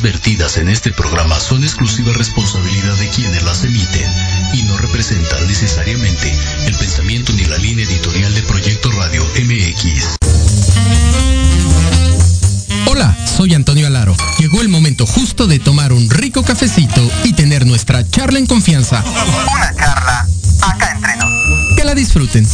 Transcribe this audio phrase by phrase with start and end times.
[0.00, 4.10] opiniones vertidas en este programa son exclusiva responsabilidad de quienes las emiten
[4.52, 6.32] y no representan necesariamente
[6.66, 10.16] el pensamiento ni la línea editorial de Proyecto Radio MX.
[12.86, 14.16] Hola, soy Antonio Alaro.
[14.38, 19.04] Llegó el momento justo de tomar un rico cafecito y tener nuestra charla en confianza.
[19.04, 20.26] Una charla
[20.62, 21.76] acá entre nos.
[21.76, 22.46] Que la disfruten.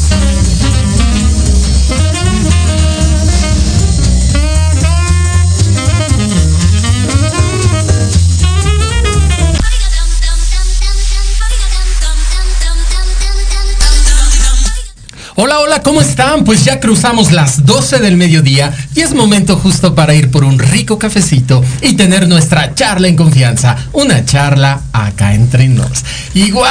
[15.76, 16.44] Hola, ¿cómo están?
[16.44, 20.59] Pues ya cruzamos las 12 del mediodía y es momento justo para ir por un
[20.59, 23.76] rico cafecito y tener nuestra charla en confianza.
[23.92, 26.03] Una charla acá entre nos.
[26.32, 26.65] Y wow,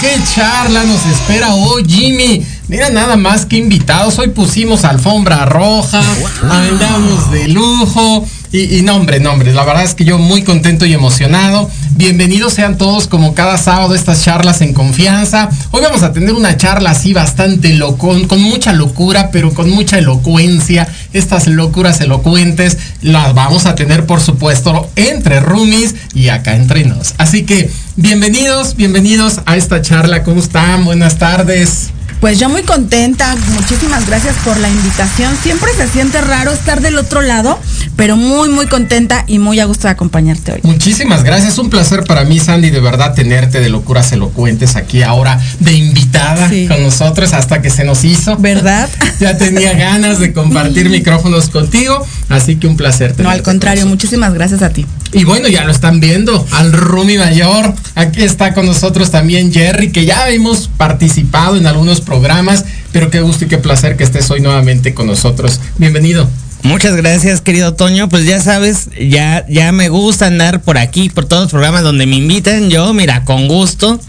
[0.00, 2.46] qué charla nos espera hoy, Jimmy.
[2.68, 4.20] Mira nada más que invitados.
[4.20, 6.00] Hoy pusimos alfombra roja,
[6.48, 8.24] andamos de lujo.
[8.52, 11.68] Y, y nombre, nombre, la verdad es que yo muy contento y emocionado.
[11.94, 15.50] Bienvenidos sean todos como cada sábado estas charlas en confianza.
[15.72, 19.98] Hoy vamos a tener una charla así bastante locón, con mucha locura, pero con mucha
[19.98, 20.88] elocuencia.
[21.12, 27.14] Estas locuras elocuentes las vamos a tener, por supuesto, entre roomies y acá entre nos.
[27.18, 30.22] Así que bienvenidos, bienvenidos a esta charla.
[30.22, 30.86] ¿Cómo están?
[30.86, 31.90] Buenas tardes.
[32.22, 35.36] Pues yo muy contenta, muchísimas gracias por la invitación.
[35.42, 37.58] Siempre se siente raro estar del otro lado,
[37.96, 40.60] pero muy, muy contenta y muy a gusto de acompañarte hoy.
[40.62, 45.40] Muchísimas gracias, un placer para mí, Sandy, de verdad tenerte de locuras elocuentes aquí ahora
[45.58, 46.68] de invitada Sí.
[46.68, 48.36] con nosotros hasta que se nos hizo.
[48.36, 48.88] ¿Verdad?
[49.18, 53.10] Ya tenía ganas de compartir micrófonos contigo, así que un placer.
[53.10, 54.84] No, tenerte al contrario, muchísimas gracias a ti.
[55.12, 57.74] Y bueno, ya lo están viendo, al Rumi Mayor.
[57.94, 62.11] Aquí está con nosotros también Jerry, que ya hemos participado en algunos programas,
[62.92, 65.60] pero qué gusto y qué placer que estés hoy nuevamente con nosotros.
[65.78, 66.28] Bienvenido.
[66.62, 68.08] Muchas gracias, querido Toño.
[68.08, 72.06] Pues ya sabes, ya, ya me gusta andar por aquí, por todos los programas donde
[72.06, 72.70] me invitan.
[72.70, 74.00] Yo, mira, con gusto.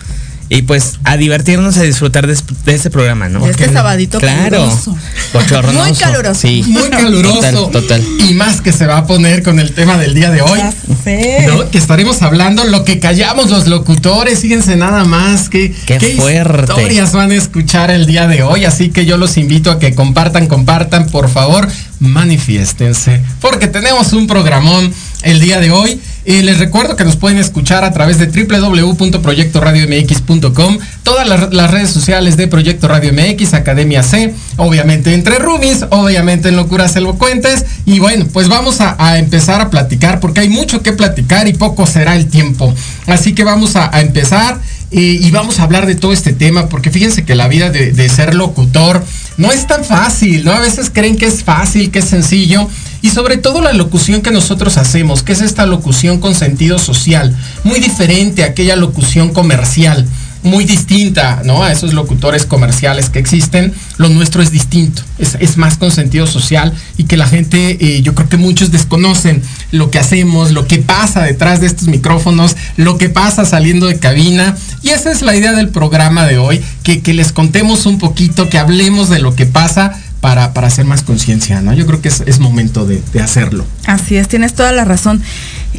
[0.55, 3.43] Y pues a divertirnos, a disfrutar de, de este programa, ¿no?
[3.43, 4.51] De este sabadito Claro.
[4.51, 4.95] caluroso.
[5.73, 6.39] Muy caluroso.
[6.39, 6.63] Sí.
[6.67, 7.39] Muy caluroso.
[7.69, 8.03] Total, total.
[8.29, 10.59] Y más que se va a poner con el tema del día de hoy.
[10.59, 10.71] Ya
[11.03, 11.45] sé.
[11.47, 11.69] ¿no?
[11.71, 16.63] Que estaremos hablando lo que callamos los locutores, fíjense nada más que Qué fuerte.
[16.71, 19.95] historias van a escuchar el día de hoy, así que yo los invito a que
[19.95, 21.67] compartan, compartan, por favor,
[21.99, 25.99] manifiéstense, porque tenemos un programón el día de hoy.
[26.25, 32.37] Y les recuerdo que nos pueden escuchar a través de www.proyectoradiomx.com, todas las, redes sociales
[32.37, 37.65] de Proyecto Radio MX, Academia C, obviamente entre roomies, obviamente en Locuras Elocuentes.
[37.85, 41.85] Y bueno, pues vamos a, empezar a platicar, porque hay mucho que platicar y poco
[41.85, 42.73] será el tiempo.
[43.07, 44.61] Así que vamos a empezar
[45.01, 48.09] y vamos a hablar de todo este tema, porque fíjense que la vida de, de
[48.09, 49.03] ser locutor
[49.37, 50.51] no es tan fácil, ¿no?
[50.51, 52.67] A veces creen que es fácil, que es sencillo.
[53.01, 57.35] Y sobre todo la locución que nosotros hacemos, que es esta locución con sentido social,
[57.63, 60.07] muy diferente a aquella locución comercial,
[60.43, 61.63] muy distinta, ¿no?
[61.63, 63.73] A esos locutores comerciales que existen.
[63.97, 68.01] Lo nuestro es distinto, es, es más con sentido social y que la gente, eh,
[68.01, 69.41] yo creo que muchos desconocen
[69.73, 73.97] lo que hacemos, lo que pasa detrás de estos micrófonos, lo que pasa saliendo de
[73.97, 74.55] cabina.
[74.83, 78.49] Y esa es la idea del programa de hoy, que, que les contemos un poquito,
[78.49, 81.73] que hablemos de lo que pasa para, para hacer más conciencia, ¿no?
[81.73, 83.65] Yo creo que es, es momento de, de, hacerlo.
[83.87, 85.21] Así es, tienes toda la razón.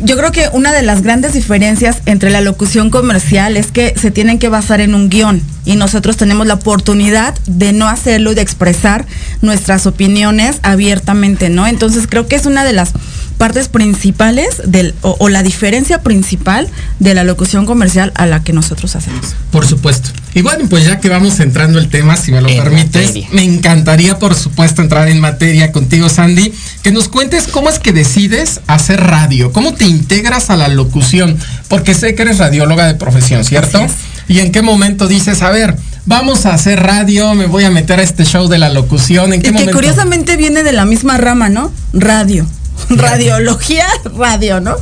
[0.03, 4.11] Yo creo que una de las grandes diferencias entre la locución comercial es que se
[4.11, 8.35] tienen que basar en un guion y nosotros tenemos la oportunidad de no hacerlo y
[8.35, 9.07] de expresar
[9.41, 11.67] nuestras opiniones abiertamente, ¿no?
[11.67, 12.93] Entonces creo que es una de las
[13.39, 16.69] partes principales del, o, o, la diferencia principal
[17.01, 19.35] de la locución comercial a la que nosotros hacemos.
[19.51, 20.11] Por supuesto.
[20.35, 23.29] Y bueno, pues ya que vamos entrando el tema, si me lo En permites, materia.
[23.33, 26.53] me encantaría, por supuesto, entrar en materia contigo, Sandy,
[26.83, 31.37] que nos cuentes cómo es que decides hacer radio, cómo te integras a la locución,
[31.69, 33.87] porque sé que eres radióloga de profesión, ¿cierto?
[34.29, 35.77] Y en qué momento dices, a ver,
[36.07, 39.41] vamos a hacer radio, me voy a meter a este show de la locución, ¿en
[39.43, 39.77] qué y que momento?
[39.77, 41.71] curiosamente viene de la misma rama, ¿no?
[41.93, 42.47] Radio.
[42.97, 43.87] Radiología,
[44.17, 44.77] radio, ¿no?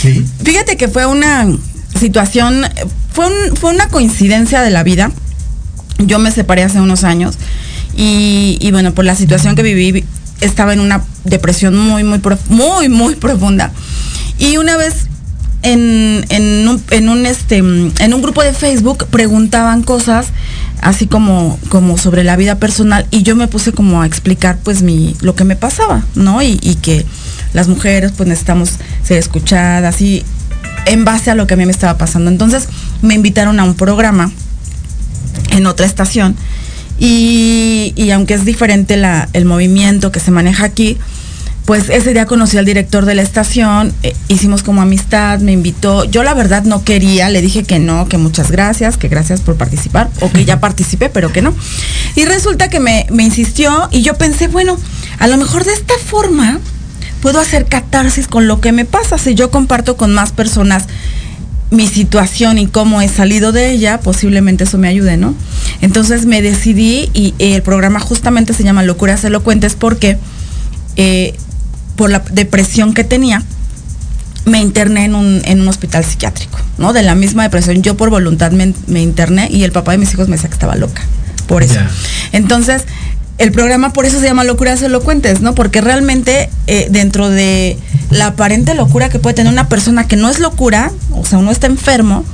[0.00, 0.24] Sí.
[0.42, 1.46] Fíjate que fue una
[1.98, 2.64] situación,
[3.12, 5.10] fue, un, fue una coincidencia de la vida.
[5.98, 7.36] Yo me separé hace unos años
[7.96, 10.04] y, y bueno, por la situación que viví,
[10.40, 13.72] estaba en una depresión muy, muy, muy, muy profunda.
[14.38, 15.06] Y una vez
[15.62, 20.28] en, en, un, en, un, este, en un grupo de Facebook preguntaban cosas
[20.80, 24.82] así como, como sobre la vida personal y yo me puse como a explicar pues
[24.82, 26.42] mi, lo que me pasaba, ¿no?
[26.42, 27.04] Y, y que
[27.52, 30.24] las mujeres pues necesitamos ser escuchadas y
[30.86, 32.30] en base a lo que a mí me estaba pasando.
[32.30, 32.68] Entonces
[33.02, 34.30] me invitaron a un programa
[35.50, 36.36] en otra estación
[36.98, 40.96] y, y aunque es diferente la, el movimiento que se maneja aquí,
[41.66, 46.04] pues ese día conocí al director de la estación, eh, hicimos como amistad, me invitó.
[46.04, 49.56] Yo la verdad no quería, le dije que no, que muchas gracias, que gracias por
[49.56, 51.52] participar, o que ya participé, pero que no.
[52.14, 54.78] Y resulta que me, me insistió y yo pensé, bueno,
[55.18, 56.60] a lo mejor de esta forma
[57.20, 59.18] puedo hacer catarsis con lo que me pasa.
[59.18, 60.84] Si yo comparto con más personas
[61.72, 65.34] mi situación y cómo he salido de ella, posiblemente eso me ayude, ¿no?
[65.80, 70.16] Entonces me decidí y el programa justamente se llama Locuras Elocuentes porque
[70.94, 71.34] eh,
[71.96, 73.42] por la depresión que tenía,
[74.44, 76.92] me interné en un, en un hospital psiquiátrico, ¿no?
[76.92, 77.82] De la misma depresión.
[77.82, 80.54] Yo por voluntad me, me interné y el papá de mis hijos me decía que
[80.54, 81.02] estaba loca.
[81.48, 81.80] Por eso.
[82.32, 82.82] Entonces,
[83.38, 85.54] el programa por eso se llama Locuras Elocuentes, ¿no?
[85.54, 87.78] Porque realmente eh, dentro de
[88.10, 91.50] la aparente locura que puede tener una persona que no es locura, o sea, uno
[91.50, 92.24] está enfermo,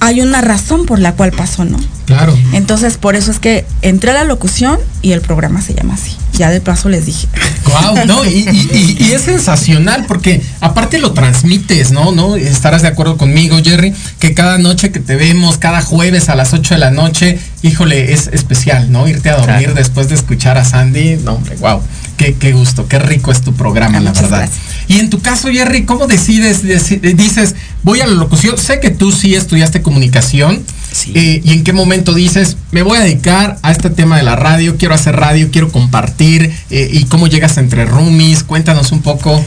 [0.00, 1.78] hay una razón por la cual pasó, ¿no?
[2.06, 2.36] Claro.
[2.52, 6.16] Entonces, por eso es que entré a la locución y el programa se llama así.
[6.36, 7.28] Ya de paso les dije.
[7.66, 12.10] Wow, no, y, y- y- y es sensacional porque aparte lo transmites, ¿no?
[12.12, 12.36] ¿no?
[12.36, 16.52] Estarás de acuerdo conmigo, Jerry, que cada noche que te vemos, cada jueves a las
[16.52, 19.06] 8 de la noche, híjole, es especial, ¿no?
[19.08, 19.74] Irte a dormir Claro.
[19.74, 21.80] después de escuchar a Sandy, no, hombre, wow,
[22.16, 24.38] qué, qué gusto, qué rico es tu programa, Ah, la verdad.
[24.38, 24.58] gracias.
[24.88, 28.58] Y en tu caso, Jerry, ¿cómo decides, deci- dices, voy a la locución?
[28.58, 30.62] Sé que tú sí estudiaste comunicación.
[30.94, 31.10] Sí.
[31.16, 34.36] eh, ¿Y en qué momento dices, me voy a dedicar a este tema de la
[34.36, 36.52] radio, quiero hacer radio, quiero compartir?
[36.70, 38.44] eh, ¿Y cómo llegas entre roomies?
[38.44, 39.44] Cuéntanos un poco.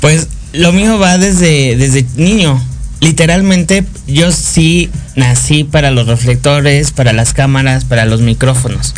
[0.00, 2.62] Pues lo mío va desde, desde niño.
[3.00, 8.94] Literalmente yo sí nací para los reflectores, para las cámaras, para los micrófonos.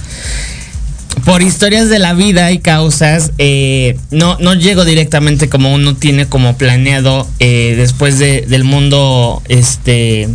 [1.25, 6.27] Por historias de la vida y causas, eh, no, no llego directamente como uno tiene
[6.27, 10.29] como planeado después de- del mundo este,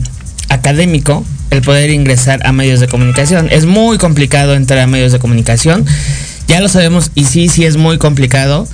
[0.49, 1.23] académico
[1.53, 3.47] el poder ingresar a medios de comunicación.
[3.51, 5.85] Es muy complicado entrar a medios de comunicación.
[6.47, 8.67] Ya lo sabemos y sí, sí es muy complicado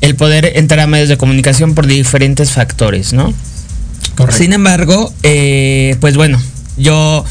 [0.00, 3.32] el poder entrar a medios de comunicación por diferentes factores, ¿no?
[4.16, 4.42] Correcto.
[4.42, 6.42] Sin embargo, eh, pues bueno,
[6.76, 7.24] yo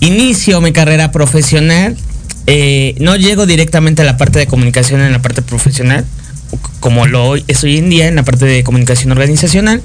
[0.00, 1.96] inicio mi carrera profesional.
[2.46, 6.04] eh, no llego directamente a la parte de comunicación en la parte profesional,
[6.80, 9.80] como lo es hoy en día en la parte de comunicación organizacional.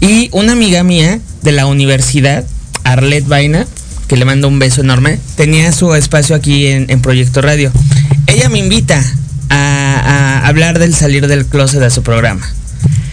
[0.00, 2.44] Y una amiga mía de la universidad,
[2.84, 3.66] Arlet Vaina,
[4.08, 7.72] que le mando un beso enorme, tenía su espacio aquí en, en Proyecto Radio.
[8.26, 9.02] Ella me invita
[9.50, 12.46] a, a hablar del salir del closet de su programa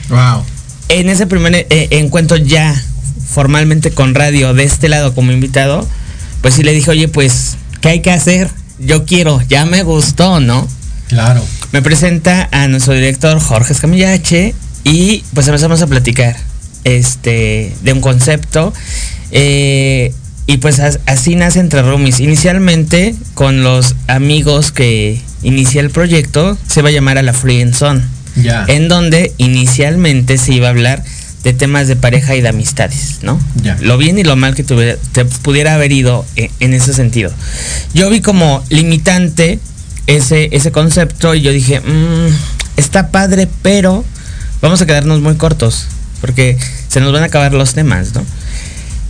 [0.09, 0.43] Wow.
[0.89, 2.75] en ese primer eh, encuentro ya
[3.29, 5.87] formalmente con radio de este lado como invitado,
[6.41, 8.49] pues sí le dije, oye, pues, ¿qué hay que hacer?
[8.77, 10.67] Yo quiero, ya me gustó, ¿no?
[11.07, 11.41] Claro.
[11.71, 16.35] Me presenta a nuestro director Jorge Escamillache y pues empezamos a platicar
[16.83, 18.73] este, de un concepto.
[19.31, 20.13] Eh,
[20.47, 22.19] y pues as- así nace Entre Roomies.
[22.19, 27.61] Inicialmente, con los amigos que inicia el proyecto, se va a llamar a la Free
[27.61, 28.01] and Zone
[28.35, 28.65] Ya.
[28.67, 31.03] en donde inicialmente se iba a hablar
[31.43, 33.39] de temas de pareja y de amistades, ¿no?
[33.63, 33.77] Ya.
[33.81, 37.31] Lo bien y lo mal que tuviera- te pudiera haber ido en, en ese sentido.
[37.93, 39.59] Yo vi como limitante
[40.07, 42.27] ese, ese concepto y yo dije, "Mm,
[42.77, 44.03] está padre, pero
[44.61, 45.87] vamos a quedarnos muy cortos,
[46.19, 46.57] porque
[46.89, 48.23] se nos van a acabar los temas, ¿no?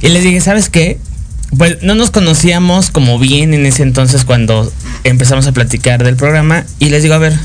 [0.01, 0.99] Y les dije, ¿sabes qué?
[1.57, 4.71] Pues no nos conocíamos como bien en ese entonces cuando
[5.03, 7.37] empezamos a platicar del programa y les digo, a ver,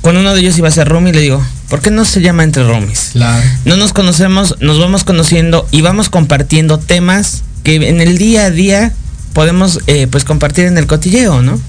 [0.00, 2.44] con uno de ellos iba a ser roomie, le digo, ¿por qué no se llama
[2.44, 3.10] entre roomies?
[3.12, 3.42] Claro.
[3.64, 8.50] No nos conocemos, nos vamos conociendo y vamos compartiendo temas que en el día a
[8.50, 8.92] día
[9.32, 11.60] podemos eh, pues compartir en el cotilleo, ¿no?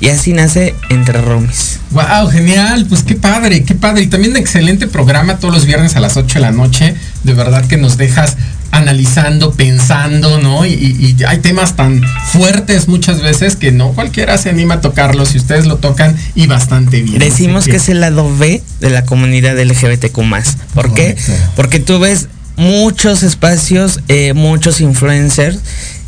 [0.00, 1.80] Y así nace Entre Roomies.
[1.90, 4.02] Wow, genial, pues qué padre, qué padre.
[4.02, 6.94] Y también un excelente programa todos los viernes a las 8 de la noche.
[7.24, 8.36] De verdad que nos dejas
[8.72, 10.64] analizando, pensando, ¿no?
[10.66, 15.38] Y, hay temas tan fuertes muchas veces que no cualquiera se anima a tocarlos y
[15.38, 17.18] ustedes lo tocan y bastante bien.
[17.18, 20.20] Decimos que es el lado B de la comunidad LGBTQ+.
[20.74, 21.16] ¿Por qué?
[21.54, 25.58] Porque tú ves muchos espacios, eh, muchos influencers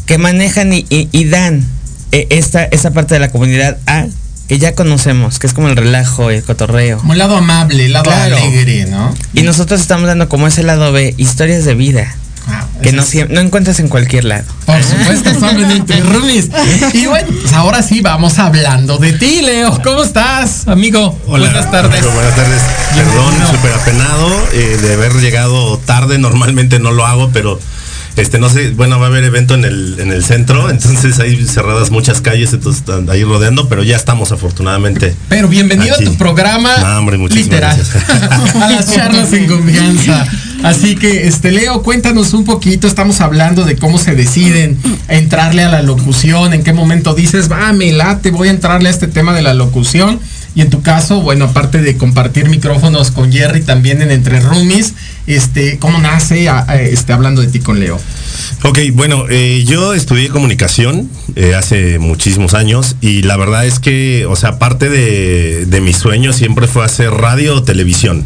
[0.07, 1.65] que manejan y, y- y dan
[2.13, 4.07] eh, esta, esta parte de la comunidad A
[4.49, 6.97] que ya conocemos, que es como el relajo, el cotorreo.
[6.97, 8.39] Como el lado amable, el lado Claro.
[8.39, 9.15] alegre, ¿no?
[9.35, 12.17] Y nosotros estamos dando como ese lado B, historias de vida,
[12.83, 14.45] que no, no encuentras en cualquier lado.
[14.67, 16.49] Por supuesto, son en entre roomies.
[16.93, 19.81] Y bueno, pues ahora sí vamos hablando de ti, Leo.
[19.83, 21.19] ¿Cómo estás, amigo?
[21.27, 21.99] Hola, Buenas tardes.
[21.99, 22.63] amigo, buenas tardes.
[22.95, 26.19] Perdón, súper apenado eh, de haber llegado tarde.
[26.19, 27.59] Normalmente no lo hago, pero
[28.19, 31.37] este no sé, bueno, va a haber evento en el, en el centro, entonces hay
[31.47, 35.15] cerradas muchas calles, entonces están ahí rodeando, pero ya estamos afortunadamente.
[35.29, 36.05] Pero bienvenido Aquí.
[36.05, 36.77] a tu programa.
[36.79, 37.77] No, hombre, literal.
[37.77, 38.05] gracias.
[38.57, 40.27] a las charlas en confianza.
[40.63, 42.89] Así que, este, Leo, cuéntanos un poquito.
[42.89, 44.77] Estamos hablando de cómo se deciden
[45.09, 48.89] a entrarle a la locución, en qué momento dices, va, me late, voy a entrarle
[48.89, 50.19] a este tema de la locución.
[50.55, 54.95] Y en tu caso, bueno, aparte de compartir micrófonos con Jerry también en Entre Roomies,
[55.27, 58.01] este, ¿cómo nace a- este, hablando de ti con Leo?
[58.65, 64.27] Ok, bueno, eh, yo estudié comunicación eh, hace muchísimos años y la verdad es que,
[64.27, 68.25] o sea, parte de, de mi sueño siempre fue hacer radio o televisión.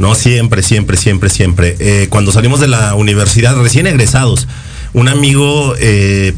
[0.00, 1.76] No, siempre, siempre, siempre, siempre.
[1.78, 4.48] Eh, cuando salimos de la universidad, recién egresados,
[4.92, 5.74] un amigo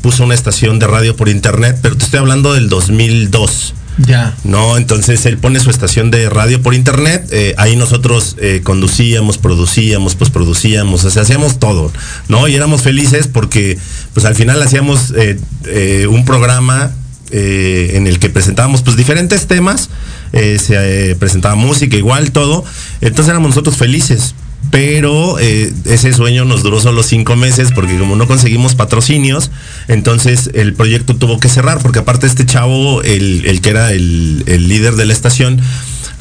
[0.03, 3.73] puso una estación de radio por internet, pero te estoy hablando del 2002.
[3.99, 4.35] Ya.
[4.45, 9.39] No, entonces él pone su estación de radio por internet, eh, ahí nosotros eh, conducíamos,
[9.39, 11.93] producíamos, pues producíamos, o sea, hacíamos todo,
[12.29, 12.49] ¿no?
[12.49, 13.79] Y éramos felices porque
[14.15, 16.93] pues al final hacíamos eh, un programa
[17.35, 19.89] en el que presentábamos pues diferentes temas,
[20.33, 22.63] se presentaba música, igual todo,
[23.01, 24.35] entonces éramos nosotros felices.
[24.73, 29.51] Pero eh, ese sueño nos duró solo cinco meses porque como no conseguimos patrocinios,
[29.87, 34.43] entonces el proyecto tuvo que cerrar porque aparte este chavo, el, el que era el,
[34.47, 35.61] el líder de la estación,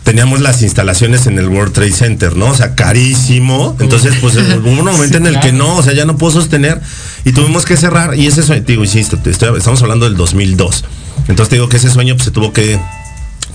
[0.04, 2.48] teníamos las instalaciones en el World Trade Center, ¿no?
[2.48, 3.78] O sea, carísimo.
[3.80, 6.82] Entonces, pues hubo un momento en el que no, o sea, ya no puedo sostener
[7.24, 8.16] y tuvimos que cerrar.
[8.20, 10.84] Y ese sueño, digo, insisto, estoy- estamos hablando del 2002.
[11.30, 12.78] Entonces te digo que ese sueño pues, se tuvo que,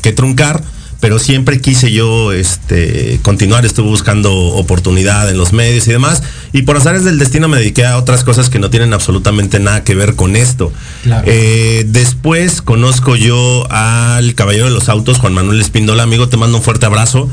[0.00, 0.62] que truncar.
[1.07, 6.25] Pero siempre quise yo este, continuar, estuve buscando oportunidad en los medios y demás.
[6.53, 9.85] Y por azares del destino me dediqué a otras cosas que no tienen absolutamente nada
[9.85, 10.73] que ver con esto.
[11.05, 11.23] Claro.
[11.29, 16.57] Eh, después conozco yo al caballero de los autos, Juan Manuel Espíndola, amigo, te mando
[16.57, 17.31] un fuerte abrazo.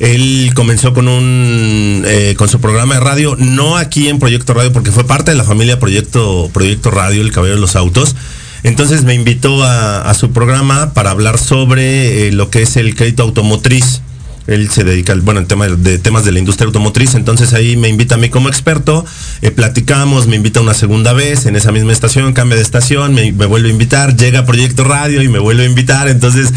[0.00, 4.72] Él comenzó con un eh, con su programa de radio, no aquí en Proyecto Radio,
[4.72, 8.16] porque fue parte de la familia Proyecto, Proyecto Radio, el caballero de los autos.
[8.64, 13.22] Entonces me invitó a, su programa para hablar sobre eh, lo que es el crédito
[13.22, 14.00] automotriz.
[14.46, 17.76] Él se dedica, al- bueno, en tema de temas de la industria automotriz, entonces ahí
[17.78, 19.02] me invita a mí como experto,
[19.40, 23.32] eh, platicamos, me invita una segunda vez en esa misma estación, cambia de estación, me,
[23.32, 26.52] me vuelve a invitar, llega a Proyecto Radio y me vuelve a invitar, entonces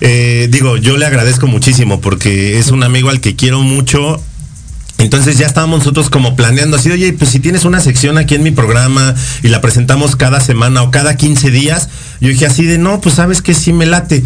[0.00, 4.22] eh, digo, yo le agradezco muchísimo porque es un amigo al que quiero mucho,
[5.02, 8.44] entonces ya estábamos nosotros como planeando así, oye, pues si tienes una sección aquí en
[8.44, 11.88] mi programa y la presentamos cada semana o cada 15 días,
[12.20, 14.22] yo dije así de, no, pues sabes que sí me late.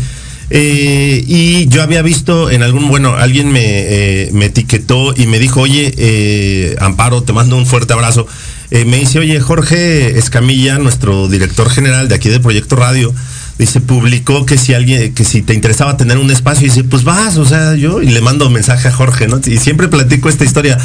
[0.50, 5.38] Eh, y yo había visto en algún, bueno, alguien me, eh, me etiquetó y me
[5.38, 8.26] dijo, oye, eh, Amparo, te mando un fuerte abrazo.
[8.70, 13.14] Eh, me dice, oye, Jorge Escamilla, nuestro director general de aquí del Proyecto Radio,
[13.58, 17.04] dice, publicó que si alguien, que si te interesaba tener un espacio, y dice, pues
[17.04, 19.40] vas, o sea, yo, y le mando mensaje a Jorge, ¿no?
[19.44, 20.78] Y siempre platico esta historia.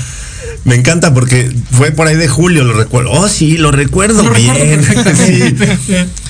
[0.64, 3.12] Me encanta porque fue por ahí de julio, lo recuerdo.
[3.12, 4.82] Oh, sí, lo recuerdo bien.
[5.26, 5.56] Sí.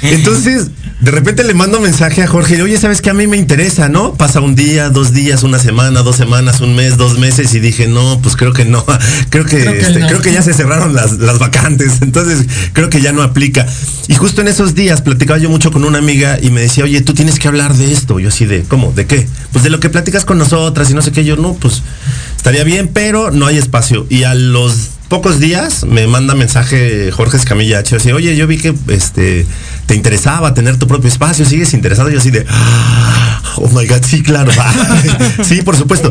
[0.02, 0.70] Entonces,
[1.02, 3.38] de repente le mando mensaje a Jorge, y le, oye, ¿sabes que A mí me
[3.38, 4.14] interesa, ¿no?
[4.14, 7.88] Pasa un día, dos días, una semana, dos semanas, un mes, dos meses, y dije,
[7.88, 8.86] no, pues creo que no.
[9.30, 10.08] Creo que, Creo que este, no.
[10.08, 13.66] creo que ya se cerraron las, las vacantes, entonces creo que ya no aplica.
[14.08, 17.02] Y justo en esos días platicaba yo mucho con una amiga y me decía, oye,
[17.02, 18.20] tú tienes que hablar de esto.
[18.20, 18.92] Yo así de, ¿cómo?
[18.92, 19.28] ¿De qué?
[19.52, 21.24] Pues de lo que platicas con nosotras y no sé qué.
[21.24, 21.82] Yo, no, pues
[22.36, 24.06] estaría bien, pero no hay espacio.
[24.10, 27.98] Y a los pocos días me manda mensaje Jorge Escamilla H.
[27.98, 29.46] Así, oye, yo vi que este
[29.92, 32.10] te interesaba tener tu propio espacio, sigues interesado.
[32.10, 34.50] Yo así de, "Ah, oh my god, sí, claro.
[35.44, 36.10] sí, por supuesto.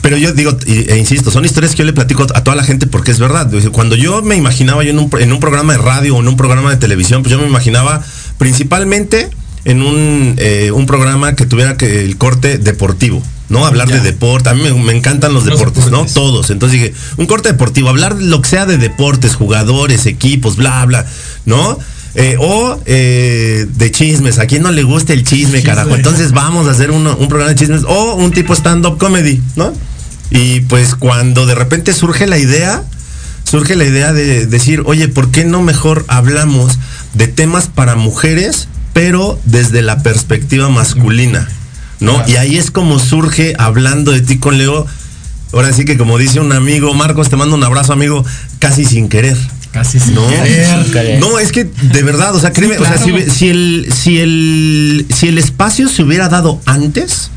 [0.00, 2.86] Pero yo digo, e insisto, son historias que yo le platico a toda la gente
[2.86, 3.50] porque es verdad.
[3.72, 6.36] Cuando yo me imaginaba yo en un, en un programa de radio o en un
[6.36, 8.00] programa de televisión, pues yo me imaginaba
[8.38, 9.28] principalmente
[9.64, 13.20] en un, eh, un programa que tuviera que el corte deportivo.
[13.48, 13.66] ¿no?
[13.66, 13.96] Hablar Ya.
[13.96, 16.14] de deporte, a mí me, me encantan los, Los deportes, deportes.
[16.14, 16.20] ¿no?
[16.20, 16.50] Todos.
[16.50, 20.84] Entonces dije, un corte deportivo, hablar de lo que sea de deportes, jugadores, equipos, bla,
[20.84, 21.06] bla,
[21.44, 21.78] ¿no?
[22.18, 25.62] Eh, o eh, de chismes, a quien no le gusta el chisme, Chisme.
[25.62, 25.94] carajo.
[25.94, 29.72] Entonces vamos a hacer uno- un programa de chismes o un tipo stand-up comedy, ¿no?
[30.30, 32.82] Y pues cuando de repente surge la idea,
[33.44, 36.78] surge la idea de decir, oye, ¿por qué no mejor hablamos
[37.12, 41.46] de temas para mujeres, pero desde la perspectiva masculina?
[42.00, 42.14] ¿No?
[42.14, 42.30] Claro.
[42.32, 44.86] Y ahí es como surge hablando de ti con Leo.
[45.52, 48.24] Ahora sí que como dice un amigo, Marcos, te mando un abrazo, amigo,
[48.58, 49.36] casi sin querer.
[49.76, 51.20] Casi sin No, querer.
[51.20, 53.10] no, es que de verdad, o sea, créeme, o sea, si,
[53.50, 57.30] el, si el, si el espacio se hubiera dado antes,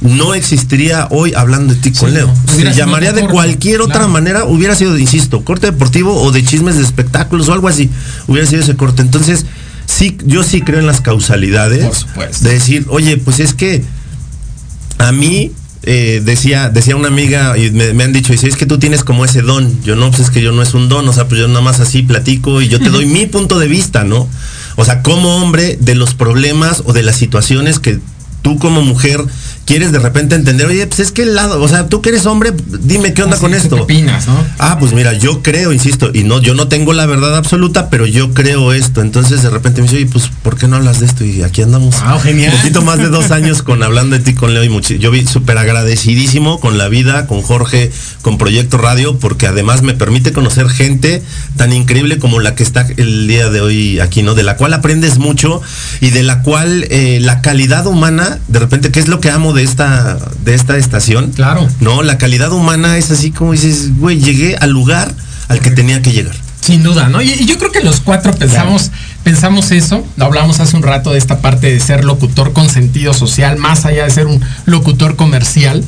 [0.00, 2.26] no existiría hoy hablando de ti con Sí, Leo.
[2.26, 2.52] no.
[2.52, 4.08] Se llamaría de cualquier otra claro.
[4.08, 7.88] manera, hubiera sido, insisto, corte deportivo o de chismes de espectáculos o algo así.
[8.26, 9.00] Hubiera sido ese corte.
[9.02, 9.46] Entonces,
[9.86, 11.84] sí, yo sí creo en las causalidades.
[11.84, 12.42] Por supuesto.
[12.44, 13.84] De decir, oye, pues es que
[14.98, 15.52] a mí
[15.84, 19.02] eh, decía decía una amiga y me, me han dicho dice es que tú tienes
[19.02, 21.26] como ese don yo no pues es que yo no es un don o sea
[21.26, 24.28] pues yo nada más así platico y yo te doy mi punto de vista no
[24.76, 27.98] o sea como hombre de los problemas o de las situaciones que
[28.42, 29.24] tú como mujer
[29.72, 32.26] quieres de repente entender, oye, pues es que el lado, o sea, tú que eres
[32.26, 33.76] hombre, dime qué onda Así con es, ¿tú esto.
[33.76, 34.34] ¿Qué opinas, no?
[34.58, 38.04] Ah, pues mira, yo creo, insisto, y no, yo no tengo la verdad absoluta, pero
[38.06, 39.00] yo creo esto.
[39.00, 41.24] Entonces de repente me dice, oye, pues, ¿por qué no hablas de esto?
[41.24, 42.02] Y aquí andamos.
[42.04, 42.52] Wow, genial.
[42.52, 45.10] Un poquito más de dos años con hablando de ti con Leo y muchi- Yo
[45.10, 50.32] vi súper agradecidísimo con la vida, con Jorge, con Proyecto Radio, porque además me permite
[50.32, 51.22] conocer gente
[51.56, 54.34] tan increíble como la que está el día de hoy aquí, ¿no?
[54.34, 55.60] De la cual aprendes mucho
[56.00, 59.52] y de la cual eh, la calidad humana, de repente, ¿qué es lo que amo
[59.54, 61.30] de esta, de esta estación?
[61.32, 61.68] Claro.
[61.80, 65.14] No, la calidad humana es así como dices, güey, llegué al lugar
[65.48, 66.34] al que tenía que llegar.
[66.60, 67.20] Sin duda, ¿no?
[67.20, 68.92] Y, y yo creo que los cuatro pensamos,
[69.24, 70.06] pensamos eso.
[70.20, 74.04] Hablamos hace un rato de esta parte de ser locutor con sentido social, más allá
[74.04, 75.84] de ser un locutor comercial.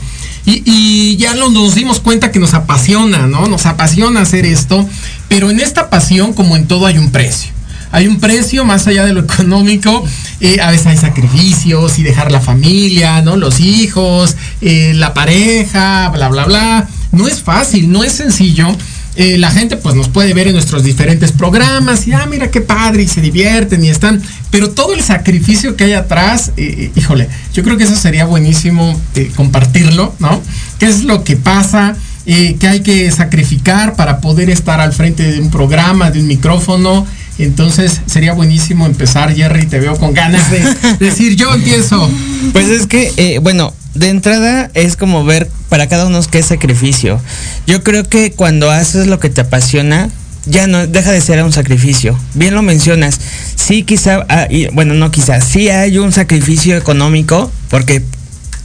[0.47, 3.47] Y, y ya lo- nos dimos cuenta que nos apasiona, ¿no?
[3.47, 4.87] Nos apasiona hacer esto.
[5.29, 7.53] Pero en esta pasión, como en todo, hay un precio.
[7.94, 10.04] Hay un precio más allá de lo económico.
[10.40, 13.37] eh, a veces hay sacrificios y dejar la familia, ¿no?
[13.37, 16.88] Los hijos, eh, la pareja, bla, bla, bla.
[17.12, 18.66] No es fácil, no es sencillo.
[19.14, 22.61] Eh, la gente pues nos puede ver en nuestros diferentes programas y ah mira qué
[22.61, 26.50] padre y se divierten y están pero todo el sacrificio que hay atrás
[26.96, 29.00] híjole yo creo que eso sería buenísimo
[29.37, 30.42] compartirlo no
[30.80, 35.38] qué es lo que pasa que hay que sacrificar para poder estar al frente de
[35.38, 37.07] un programa de un micrófono
[37.42, 40.62] entonces sería buenísimo empezar Jerry te veo con ganas de
[41.01, 42.09] decir yo empiezo
[42.53, 46.47] Pues es que, eh, bueno, de entrada es como ver para cada uno qué es
[46.47, 47.20] sacrificio.
[47.66, 50.11] Yo creo que cuando haces lo que te apasiona,
[50.47, 52.18] ya no deja de ser un sacrificio.
[52.35, 53.18] Bien lo mencionas.
[53.57, 58.03] Sí, quizá, ah, y- bueno, no quizá, sí hay un sacrificio económico, porque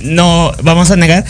[0.01, 1.25] no vamos a negar.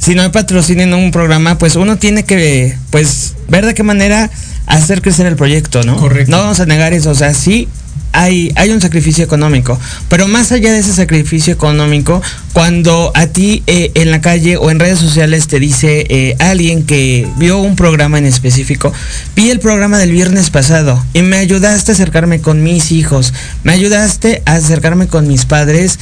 [0.00, 3.82] Si no hay patrocinio en un programa, pues uno tiene que, pues, ver de qué
[3.82, 4.30] manera
[4.66, 5.96] hacer crecer el proyecto, ¿no?
[5.96, 6.30] Correcto.
[6.30, 7.68] No vamos a negar eso, o sea, sí
[8.12, 12.20] hay, hay un sacrificio económico, pero más allá de ese sacrificio económico,
[12.52, 16.84] cuando a ti eh, en la calle o en redes sociales te dice eh, alguien
[16.84, 18.92] que vio un programa en específico,
[19.36, 23.32] vi el programa del viernes pasado y me ayudaste a acercarme con mis hijos,
[23.62, 25.98] me ayudaste a acercarme con mis padres,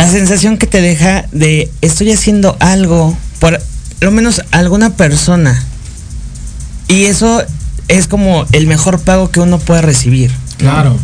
[0.00, 3.60] la sensación que te deja de estoy haciendo algo por
[4.00, 5.62] lo menos alguna persona.
[6.88, 7.42] Y eso
[7.88, 10.30] es como el mejor pago que uno puede recibir.
[10.56, 10.98] claro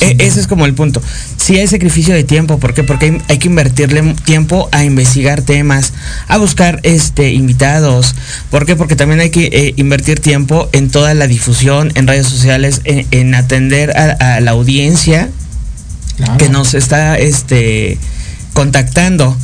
[0.00, 1.00] E- ese es como el punto.
[1.36, 2.82] Sí hay sacrificio de tiempo, ¿por qué?
[2.82, 5.92] Porque hay, hay que invertirle tiempo a investigar temas,
[6.26, 8.16] a buscar este invitados.
[8.50, 8.74] ¿Por qué?
[8.74, 13.06] Porque también hay que eh, invertir tiempo en toda la difusión, en redes sociales, en,
[13.12, 15.28] en atender a, a la audiencia
[16.16, 16.38] claro.
[16.38, 17.98] que nos está este
[18.52, 19.36] contactando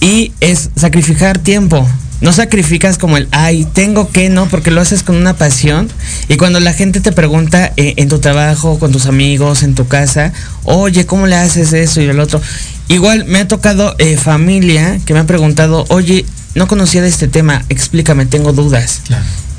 [0.00, 1.86] y es sacrificar tiempo.
[2.20, 5.88] No sacrificas como el, ay, tengo que, no, porque lo haces con una pasión.
[6.28, 9.88] Y cuando la gente te pregunta eh, en tu trabajo, con tus amigos, en tu
[9.88, 12.40] casa, oye, ¿cómo le haces eso y el otro?
[12.86, 17.26] Igual me ha tocado eh, familia que me ha preguntado, oye, no conocía de este
[17.26, 19.00] tema, explícame, tengo dudas.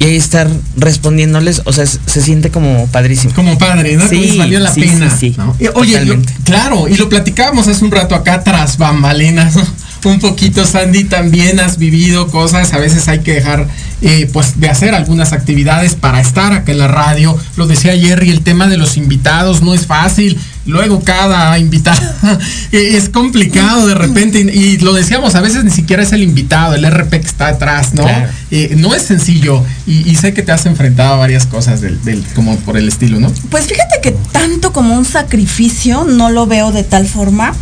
[0.03, 3.33] Y ahí estar respondiéndoles, o sea, se siente como padrísimo.
[3.33, 4.05] como padre, ¿no?
[4.09, 5.09] Sí, Como valió la sí, pena.
[5.09, 5.67] sí, sí.
[5.75, 9.55] Oye, lo- claro, y lo platicábamos hace un rato acá tras bambalinas.
[9.55, 9.63] ¿no?
[10.05, 12.73] Un poquito, Sandy, también has vivido cosas.
[12.73, 13.67] A veces hay que dejar,
[14.01, 17.37] eh, pues, de hacer algunas actividades para estar acá en la radio.
[17.55, 20.37] Lo decía Jerry, el tema de los invitados no es fácil.
[20.65, 21.99] Luego cada invitado
[22.71, 24.39] eh, es complicado de repente.
[24.41, 27.47] Y, y lo decíamos, a veces ni siquiera es el invitado, el RP que está
[27.49, 28.03] atrás, ¿no?
[28.03, 28.29] Claro.
[28.51, 29.63] Eh, no es sencillo.
[29.87, 32.87] Y, y sé que te has enfrentado a varias cosas del, del- como por el
[32.87, 33.31] estilo, ¿no?
[33.49, 37.53] Pues fíjate que tanto como un sacrificio no lo veo de tal forma.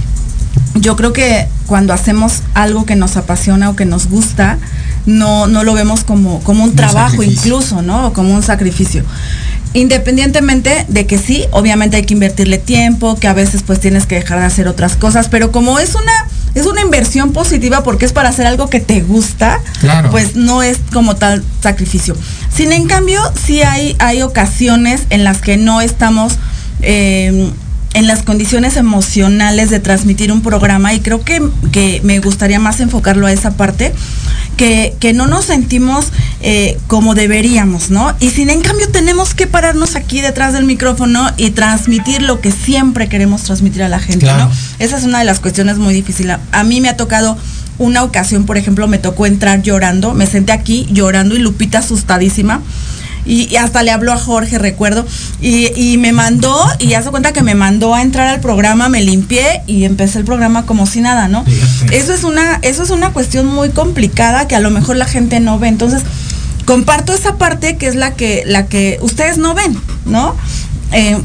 [0.76, 4.58] Yo creo que cuando hacemos algo que nos apasiona o que nos gusta,
[5.06, 7.42] no, no lo vemos como, como un trabajo sacrificio.
[7.56, 8.08] incluso, ¿no?
[8.08, 9.04] O como un sacrificio.
[9.74, 14.16] Independientemente de que sí, obviamente hay que invertirle tiempo, que a veces pues tienes que
[14.16, 16.12] dejar de hacer otras cosas, pero como es una,
[16.56, 20.12] es una inversión positiva porque es para hacer algo que te gusta, Claro.
[20.12, 22.16] pues no es como tal sacrificio.
[22.54, 26.34] Sin en cambio, sí hay, hay ocasiones en las que no estamos
[26.82, 27.50] eh,
[27.94, 32.80] en las condiciones emocionales de transmitir un programa y creo que, que me gustaría más
[32.80, 33.94] enfocarlo a esa parte,
[34.56, 36.08] que, que no nos sentimos
[36.42, 38.16] eh, como deberíamos, ¿no?
[38.20, 42.52] Y sin en cambio tenemos que pararnos aquí detrás del micrófono y transmitir lo que
[42.52, 44.46] siempre queremos transmitir a la gente, Claro.
[44.46, 44.52] ¿no?
[44.80, 46.38] Esa es una de las cuestiones muy difíciles.
[46.52, 47.38] A mí me ha tocado
[47.78, 52.62] una ocasión, por ejemplo, me tocó entrar llorando, me senté aquí llorando y Lupita asustadísima.
[53.26, 55.06] Y, y hasta le habló a Jorge, recuerdo,
[55.42, 59.02] y, y me mandó, y hace cuenta que me mandó a entrar al programa, me
[59.02, 61.44] limpié y empecé el programa como si nada, ¿no?
[61.44, 61.98] Fíjate.
[61.98, 65.40] Eso es una, eso es una cuestión muy complicada que a lo mejor la gente
[65.40, 65.68] no ve.
[65.68, 66.04] Entonces,
[66.66, 70.36] comparto esa parte que es la que, la que ustedes no ven, ¿no?
[70.92, 71.18] Eh,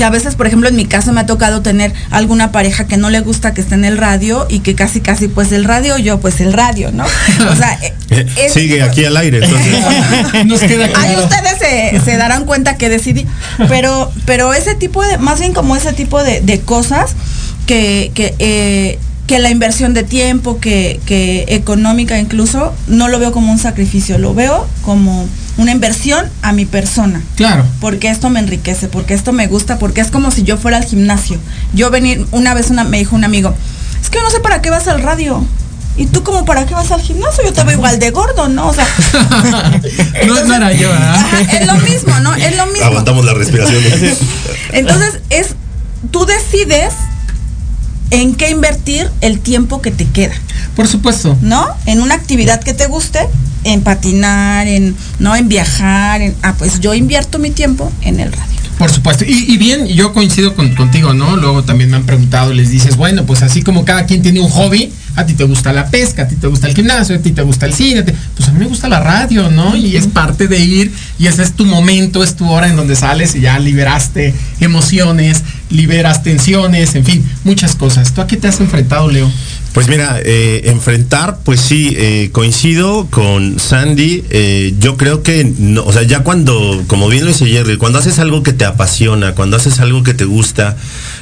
[0.00, 2.96] que a veces, por ejemplo, en mi caso me ha tocado tener alguna pareja que
[2.96, 5.98] no le gusta que esté en el radio y que casi, casi, pues el radio,
[5.98, 7.04] yo, pues el radio, ¿no?
[7.04, 9.44] O sea, eh, es- sigue aquí al aire.
[9.44, 9.74] Entonces,
[10.46, 13.26] Nos queda Ahí ustedes se, se darán cuenta que decidí.
[13.68, 17.10] Pero, pero ese tipo de, más bien como ese tipo de, de cosas
[17.66, 23.32] que, que, eh, que la inversión de tiempo, que, que económica incluso, no lo veo
[23.32, 25.28] como un sacrificio, lo veo como
[25.60, 27.20] una inversión a mi persona.
[27.36, 27.64] Claro.
[27.80, 30.84] Porque esto me enriquece, porque esto me gusta, porque es como si yo fuera al
[30.84, 31.38] gimnasio.
[31.74, 33.54] Yo venir, una vez una, me dijo un amigo,
[34.02, 35.44] es que yo no sé para qué vas al radio.
[35.96, 37.44] ¿Y tú como para qué vas al gimnasio?
[37.44, 38.68] Yo te veo igual de gordo, ¿no?
[38.68, 38.86] O sea,
[40.26, 40.90] no, no era yo.
[40.90, 42.34] Ajá, es lo mismo, ¿no?
[42.34, 42.86] Es lo mismo.
[42.86, 43.82] aguantamos la respiración.
[44.72, 45.56] Entonces, es,
[46.10, 46.94] tú decides
[48.10, 50.34] en qué invertir el tiempo que te queda,
[50.74, 51.36] Por supuesto.
[51.42, 51.66] ¿no?
[51.84, 53.28] En una actividad que te guste,
[53.64, 55.36] en patinar, en, ¿no?
[55.36, 58.50] En viajar, en, ah, pues yo invierto mi tiempo en el radio.
[58.78, 59.24] Por supuesto.
[59.26, 61.36] Y, bien, yo coincido con- contigo, ¿no?
[61.36, 64.48] Luego también me han preguntado, les dices, bueno, pues así como cada quien tiene un
[64.48, 67.32] hobby, a ti te gusta la pesca, a ti te gusta el gimnasio, a ti
[67.32, 68.02] te gusta el cine,
[68.36, 69.76] pues a mí me gusta la radio, ¿no?
[69.76, 72.96] Y es parte de ir y ese es tu momento, es tu hora en donde
[72.96, 78.14] sales y ya liberaste emociones, liberas tensiones, en fin, muchas cosas.
[78.14, 79.30] ¿Tú a qué te has enfrentado, Leo?
[79.72, 84.24] Pues mira, eh, enfrentar, pues sí, eh, coincido con Sandy.
[84.30, 88.00] eh, yo creo que, no, o sea, ya cuando, como bien lo dice Jerry, cuando
[88.00, 90.76] haces algo que te apasiona, cuando haces algo que te gusta,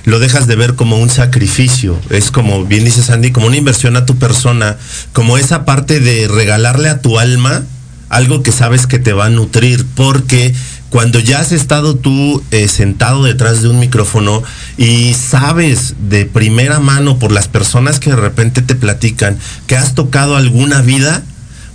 [0.05, 1.99] lo dejas de ver como un sacrificio.
[2.09, 4.79] Es como, bien dice Sandy, como una inversión a tu persona,
[5.13, 7.65] como esa parte de regalarle a tu alma
[8.09, 10.55] algo que sabes que te va a nutrir, porque
[10.91, 14.43] cuando ya has estado tú eh, sentado detrás de un micrófono
[14.77, 19.95] y sabes de primera mano por las personas que de repente te platican que has
[19.95, 21.23] tocado alguna vida,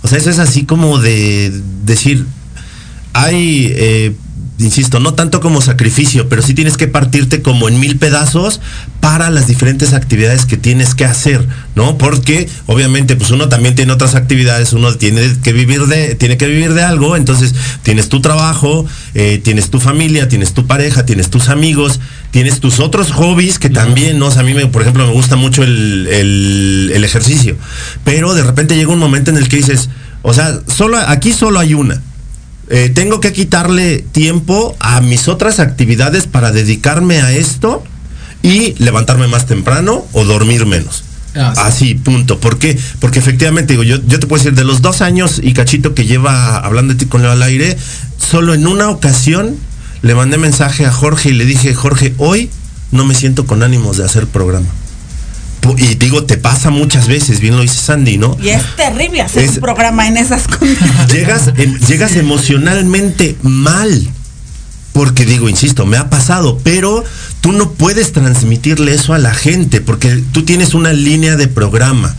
[0.02, 1.52] o sea, eso es así como de
[1.84, 2.26] decir,
[3.12, 4.16] hay, eh,
[4.58, 8.60] insisto, no tanto como sacrificio, pero sí tienes que partirte como en mil pedazos
[9.00, 11.98] para las diferentes actividades que tienes que hacer, ¿no?
[11.98, 16.46] Porque obviamente pues uno también tiene otras actividades, uno tiene que vivir de, tiene que
[16.46, 21.30] vivir de algo, entonces tienes tu trabajo, eh, tienes tu familia, tienes tu pareja, tienes
[21.30, 21.98] tus amigos,
[22.30, 24.26] tienes tus otros hobbies que también, ¿no?
[24.26, 27.56] O sea, a mí, por ejemplo, me gusta mucho el, el- el ejercicio,
[28.04, 29.90] pero de repente llega un momento en el que dices,
[30.22, 32.00] o sea, solo, aquí solo hay una.
[32.70, 37.84] Eh, tengo que quitarle tiempo a mis otras actividades para dedicarme a esto
[38.42, 41.04] y levantarme más temprano o dormir menos.
[41.34, 41.60] Ah, sí.
[41.62, 42.38] Así, punto.
[42.38, 42.78] ¿Por qué?
[43.00, 46.06] Porque efectivamente, digo, yo, yo te puedo decir, de los dos años y cachito que
[46.06, 47.76] lleva hablando de ti con Leo al aire,
[48.18, 49.56] solo en una ocasión
[50.02, 52.50] le mandé mensaje a Jorge y le dije, Jorge, hoy
[52.92, 54.68] no me siento con ánimos de hacer programa.
[55.78, 58.36] Y digo, te pasa muchas veces, bien lo dice Sandy, ¿no?
[58.42, 61.12] Y es terrible hacer Es- un programa en esas condiciones.
[61.12, 64.08] llegas, em- llegas emocionalmente mal.
[64.92, 67.02] Porque digo, insisto, me ha pasado, pero
[67.40, 72.14] tú no puedes transmitirle eso a la gente, porque tú tienes una línea de programa.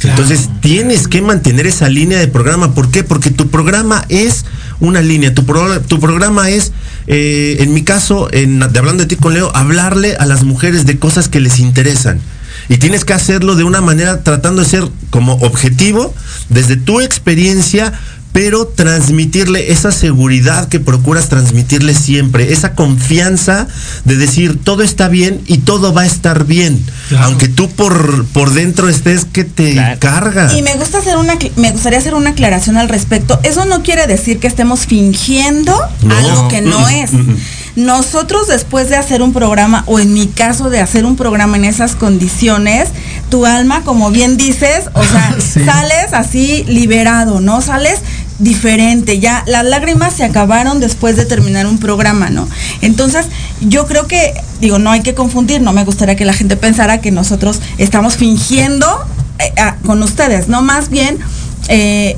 [0.00, 0.20] Claro.
[0.22, 2.74] Entonces tienes que mantener esa línea de programa.
[2.74, 3.04] ¿Por qué?
[3.04, 4.44] Porque tu programa es
[4.80, 5.32] una línea.
[5.32, 6.72] Tu, pro- tu programa es,
[7.06, 10.84] eh, en mi caso, en, de hablando de ti con Leo, hablarle a las mujeres
[10.84, 12.20] de cosas que les interesan.
[12.68, 16.14] Y tienes que hacerlo de una manera tratando de ser como objetivo,
[16.48, 17.92] desde tu experiencia,
[18.32, 23.68] pero transmitirle esa seguridad que procuras transmitirle siempre, esa confianza
[24.04, 27.26] de decir todo está bien y todo va a estar bien, Claro.
[27.26, 30.00] aunque tú por, por dentro estés que te Claro.
[30.00, 30.52] carga.
[30.52, 33.38] Y me gusta hacer una me gustaría hacer una aclaración al respecto.
[33.44, 35.72] Eso no quiere decir que estemos fingiendo
[36.02, 36.16] No.
[36.16, 37.10] algo que no es.
[37.76, 41.64] Nosotros después de hacer un programa, o en mi caso de hacer un programa en
[41.64, 42.88] esas condiciones,
[43.30, 45.64] tu alma, como bien dices, o sea, Sí.
[45.64, 47.60] sales así liberado, ¿no?
[47.60, 48.00] Sales
[48.38, 52.48] diferente, ya las lágrimas se acabaron después de terminar un programa, ¿no?
[52.80, 53.26] Entonces,
[53.60, 57.00] yo creo que, digo, no hay que confundir, no me gustaría que la gente pensara
[57.00, 58.86] que nosotros estamos fingiendo
[59.38, 59.52] eh,
[59.86, 60.62] con ustedes, ¿no?
[60.62, 61.18] Más bien,
[61.68, 62.16] eh,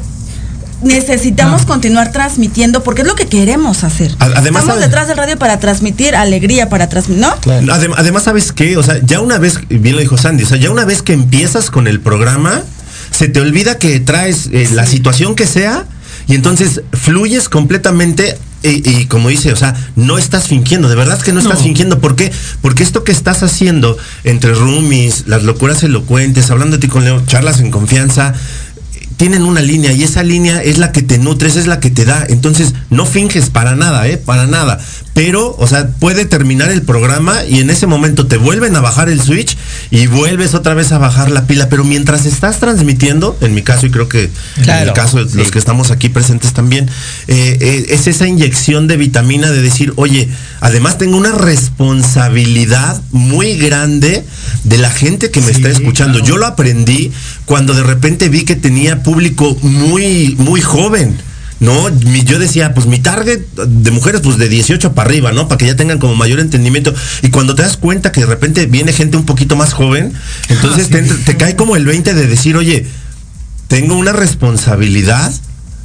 [0.86, 1.66] necesitamos Ah.
[1.66, 4.14] continuar transmitiendo porque es lo que queremos hacer.
[4.18, 7.36] Además, Estamos sabe- detrás del radio para transmitir alegría, para transmitir, ¿no?
[7.74, 8.76] Adem- además, ¿sabes qué?
[8.76, 11.12] O sea, ya una vez, bien lo dijo Sandy, o sea, ya una vez que
[11.12, 12.62] empiezas con el programa,
[13.10, 15.84] se te olvida que traes eh, la situación que sea
[16.28, 21.20] y entonces fluyes completamente y, y como dice, o sea, no estás fingiendo, de verdad
[21.20, 21.64] que no estás No.
[21.64, 22.00] fingiendo.
[22.00, 22.32] ¿Por qué?
[22.62, 27.22] Porque esto que estás haciendo entre roomies, las locuras elocuentes, hablando de ti con Leo,
[27.26, 28.34] charlas en confianza,
[29.16, 31.90] tienen una línea y esa línea es la que te nutre, esa es la que
[31.90, 32.26] te da.
[32.28, 34.18] Entonces, no finges para nada, ¿eh?
[34.18, 34.78] Para nada.
[35.14, 39.08] Pero, o sea, puede terminar el programa y en ese momento te vuelven a bajar
[39.08, 39.56] el switch
[39.90, 41.70] y vuelves otra vez a bajar la pila.
[41.70, 45.50] Pero mientras estás transmitiendo, en mi caso y creo que en el caso de los
[45.50, 46.90] que estamos aquí presentes también,
[47.28, 50.28] eh, eh, es esa inyección de vitamina de decir, oye,
[50.60, 54.24] además tengo una responsabilidad muy grande
[54.64, 56.18] de la gente que me Sí, está escuchando.
[56.18, 56.26] claro.
[56.26, 57.12] Yo lo aprendí
[57.46, 61.16] cuando de repente vi que tenía público muy, muy joven.
[61.60, 65.46] No, Mi- yo decía, pues mi target de mujeres, pues de 18 para arriba, ¿no?
[65.48, 66.92] Para que ya tengan como mayor entendimiento.
[67.22, 70.12] Y cuando te das cuenta que de repente viene gente un poquito más joven,
[70.48, 70.90] entonces Ah, sí.
[70.92, 72.86] te, entra- te cae como el 20 de decir, oye,
[73.68, 75.32] tengo una responsabilidad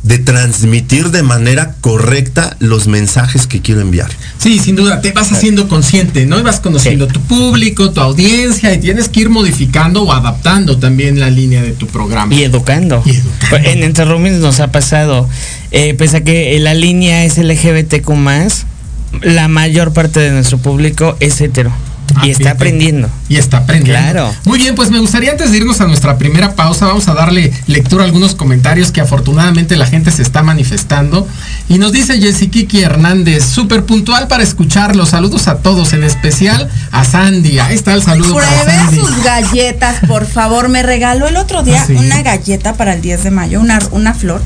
[0.04, 4.10] de transmitir de manera correcta los mensajes que quiero enviar.
[4.40, 6.40] Sí, sin duda, te vas haciendo consciente, ¿no?
[6.40, 11.20] Y vas conociendo tu público, tu audiencia y tienes que ir modificando o adaptando también
[11.20, 12.34] la línea de tu programa.
[12.34, 13.04] Y educando.
[13.06, 13.70] Y educando.
[13.70, 15.30] En Entre Roomies nos ha pasado,
[15.72, 18.12] eh, pese a que la línea es LGBTQ+,
[19.22, 21.72] la mayor parte de nuestro público es hetero.
[22.16, 22.50] Ah, y está fíjate.
[22.58, 23.10] aprendiendo.
[23.30, 24.02] Y está aprendiendo.
[24.12, 24.34] Claro.
[24.46, 27.52] Muy bien, pues me gustaría antes de irnos a nuestra primera pausa, vamos a darle
[27.68, 31.28] lectura a algunos comentarios que afortunadamente la gente se está manifestando.
[31.70, 35.10] Y nos dice Jessiquiki Hernández, súper puntual para escucharlos.
[35.10, 37.60] Saludos a todos, en especial a Sandy.
[37.60, 38.96] Ahí está el saludo para Pruebe Sandy.
[39.00, 40.70] sus galletas, por favor.
[40.70, 41.94] Me regaló el otro día Ah, sí.
[41.94, 44.42] una galleta para el 10 de mayo, una, una flor.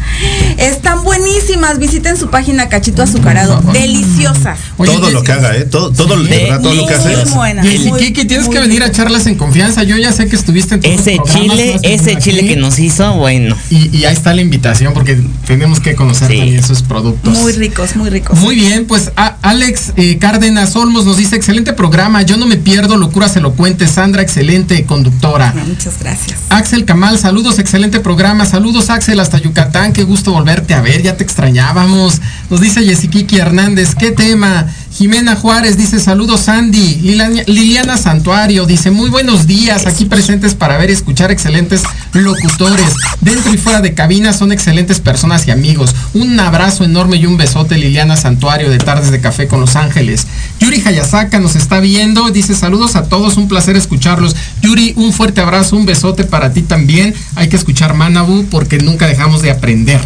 [0.58, 1.78] Están buenísimas.
[1.80, 3.62] Visiten su página Cachito Azucarado.
[3.73, 4.60] Deliciosas.
[4.78, 5.63] Oye, todo lo que haga, ¿eh?
[5.65, 6.30] Todo, todo, de Sí.
[6.43, 7.13] verdad, todo lo que hace.
[7.61, 7.89] Buena.
[7.89, 9.83] Muy- Kiki, tienes que venir a charlas en confianza.
[9.83, 12.47] Yo ya sé que estuviste en todos Ese los chile, ese chile aquí.
[12.49, 13.55] que nos hizo, bueno.
[13.69, 16.37] Y, y ahí está la invitación porque tenemos que conocer Sí.
[16.37, 17.37] también sus productos.
[17.39, 18.37] Muy ricos, muy ricos.
[18.39, 22.57] Muy bien, pues a- Alex eh, Cárdenas Olmos nos dice, excelente programa, yo no me
[22.57, 25.53] pierdo, locuras elocuentes, Sandra, excelente conductora.
[25.55, 26.39] Ah, Muchas gracias.
[26.49, 31.17] Axel Camal, saludos, excelente programa, saludos Axel hasta Yucatán, qué gusto volverte a ver, ya
[31.17, 32.21] te extrañábamos.
[32.49, 34.67] Nos dice Yesiquiki Hernández, ¿qué tema?
[34.97, 37.01] Jimena Juárez dice saludos Sandy,
[37.47, 42.93] Liliana, Santuario dice muy buenos días, aquí presentes para ver y escuchar excelentes locutores.
[43.19, 45.93] Dentro y fuera de cabina son excelentes personas y amigos.
[46.13, 50.27] Un abrazo enorme y un besote Liliana Santuario de Tardes de Café con Los Ángeles.
[50.62, 54.34] Yuri Hayasaka nos está viendo, dice saludos a todos, un placer escucharlos.
[54.62, 57.13] Yuri, un fuerte abrazo, un besote para ti también.
[57.36, 59.99] Hay que escuchar Manabu porque nunca dejamos de aprender.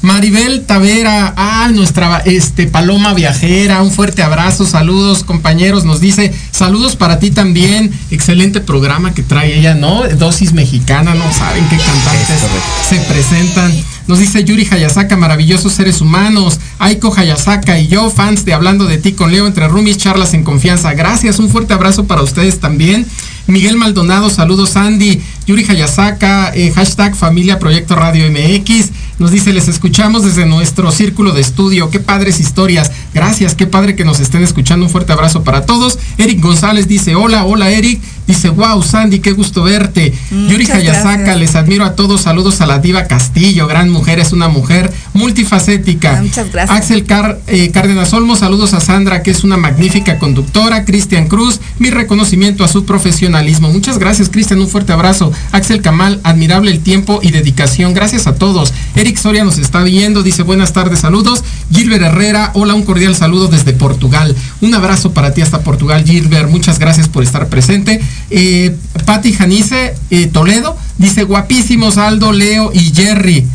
[0.00, 6.94] Maribel Tavera, ah, nuestra este, paloma viajera, un fuerte abrazo, saludos compañeros, nos dice, saludos
[6.94, 10.02] para ti también, excelente programa que trae ella, ¿no?
[10.08, 12.40] Dosis mexicana, no saben qué cantantes
[12.88, 13.72] se presentan.
[14.08, 18.96] Nos dice Yuri Hayasaka, maravillosos seres humanos, Aiko Hayasaka y yo, fans de Hablando de
[18.96, 20.94] ti con Leo entre Rumis, charlas en confianza.
[20.94, 23.06] Gracias, un fuerte abrazo para ustedes también.
[23.48, 25.20] Miguel Maldonado, saludos Andy.
[25.46, 28.90] Yuri Hayasaka, eh, hashtag familia Proyecto Radio MX.
[29.18, 31.90] Nos dice, les escuchamos desde nuestro círculo de estudio.
[31.90, 32.90] Qué padres historias.
[33.12, 34.86] Gracias, qué padre que nos estén escuchando.
[34.86, 35.98] Un fuerte abrazo para todos.
[36.16, 38.00] Eric González dice, hola, hola Eric.
[38.28, 40.12] Dice, wow, Sandy, qué gusto verte.
[40.30, 41.38] Yuri Muchas Hayasaka, gracias.
[41.38, 42.20] les admiro a todos.
[42.20, 43.66] Saludos a la diva Castillo.
[43.66, 46.18] Gran mujer, es una mujer multifacética.
[46.18, 46.76] Ah, muchas gracias.
[46.78, 50.84] Axel Car- eh, Cárdenas Olmo, saludos a Sandra, que es una magnífica conductora.
[50.84, 53.70] Cristian Cruz, mi reconocimiento a su profesionalismo.
[53.70, 55.32] Muchas gracias, Cristian, un fuerte abrazo.
[55.52, 57.94] Axel Kamal, admirable el tiempo y dedicación.
[57.94, 58.72] Gracias a todos.
[58.94, 61.44] Eric Soria nos está viendo, dice buenas tardes, saludos.
[61.72, 64.34] Gilbert Herrera, hola, un cordial saludo desde Portugal.
[64.60, 66.50] Un abrazo para ti hasta Portugal, Gilbert.
[66.50, 68.00] Muchas gracias por estar presente.
[68.30, 68.76] Eh,
[69.06, 73.46] Patti Janice eh, Toledo dice guapísimos Aldo, Leo y Jerry.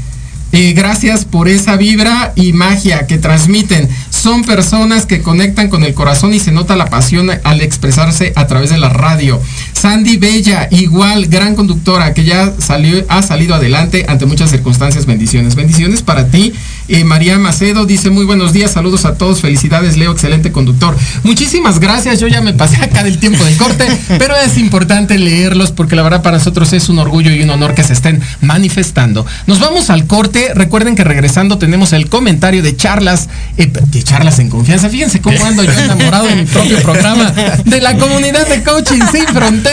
[0.52, 3.90] Eh, gracias por esa vibra y magia que transmiten.
[4.12, 8.46] Son personas que conectan con el corazón y se nota la pasión al expresarse a
[8.46, 9.42] través de la radio.
[9.84, 15.06] Sandy Bella, igual, gran conductora que ya salió, ha salido adelante ante muchas circunstancias.
[15.06, 15.56] Bendiciones.
[15.56, 16.54] Bendiciones para ti.
[16.90, 20.96] Eh, María Macedo dice muy buenos días, saludos a todos, felicidades Leo, excelente conductor.
[21.24, 23.86] Muchísimas gracias, yo ya me pasé acá del tiempo de corte,
[24.20, 27.74] pero es importante leerlos porque la verdad para nosotros es un orgullo y un honor
[27.74, 29.26] que se estén manifestando.
[29.48, 34.40] Nos vamos al corte, recuerden que regresando tenemos el comentario de charlas, eh, de charlas
[34.40, 38.62] en confianza, fíjense cómo ando yo enamorado de mi propio programa, de la comunidad de
[38.62, 39.73] coaching sin fronteras,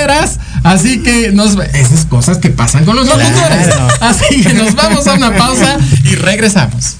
[0.64, 3.66] así que nos, esas cosas que pasan con los locutores.
[3.66, 3.88] Claro.
[4.00, 6.96] Así que nos vamos a una pausa y regresamos.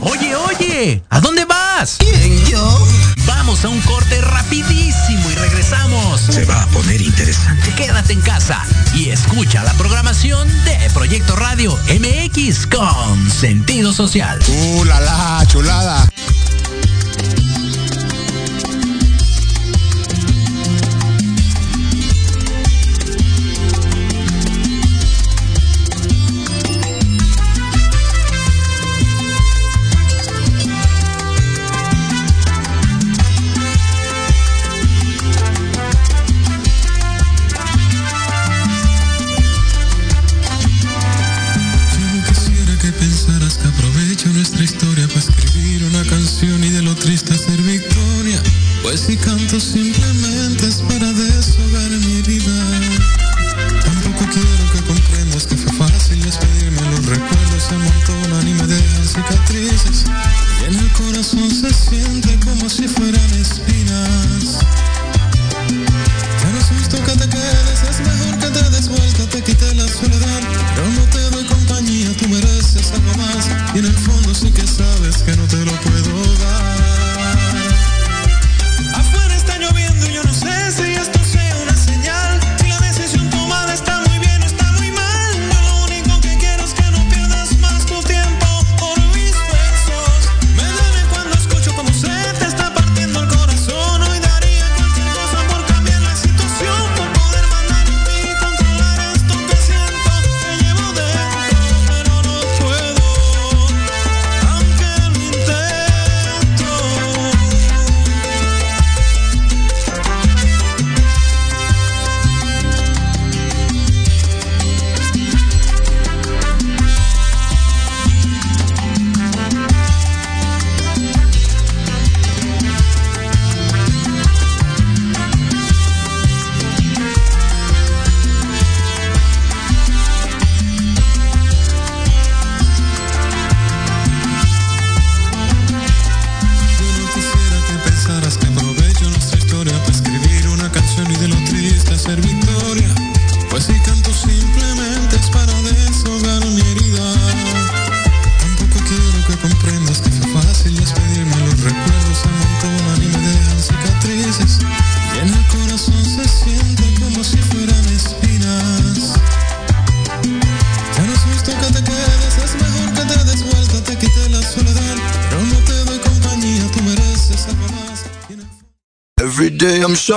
[0.00, 1.96] Oye, oye, ¿a dónde vas?
[1.98, 2.86] ¿Quién, yo?
[3.26, 6.20] Vamos a un corte rapidísimo y regresamos.
[6.20, 7.72] Se va a poner interesante.
[7.74, 8.62] Quédate en casa
[8.94, 14.38] y escucha la programación de Proyecto Radio MX con sentido social.
[14.48, 16.08] ¡Uh, la, la, chulada!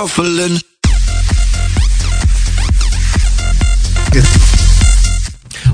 [0.02, 0.60] Shuffling.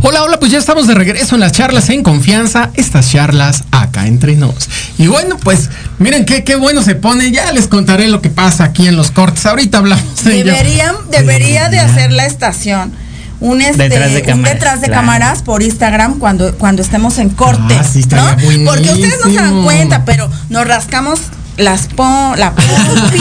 [0.02, 4.06] Hola, hola, pues ya estamos de regreso en las charlas en confianza, estas charlas acá
[4.06, 4.68] entre nos.
[4.96, 8.64] Y bueno, pues miren qué, qué bueno se pone, ya les contaré lo que pasa
[8.64, 9.44] aquí en los cortes.
[9.46, 10.52] Ahorita hablamos de ello.
[10.52, 12.92] Deberían, debería de hacer la estación.
[13.40, 15.00] Un, este, Detrás de un cámaras, detrás de claro.
[15.02, 17.76] cámaras por Instagram cuando, cuando estemos en corte.
[17.78, 18.36] Ah, sí, ¿no?
[18.66, 21.20] Porque ustedes no se dan cuenta, pero nos rascamos
[21.58, 23.20] las po, la pompi,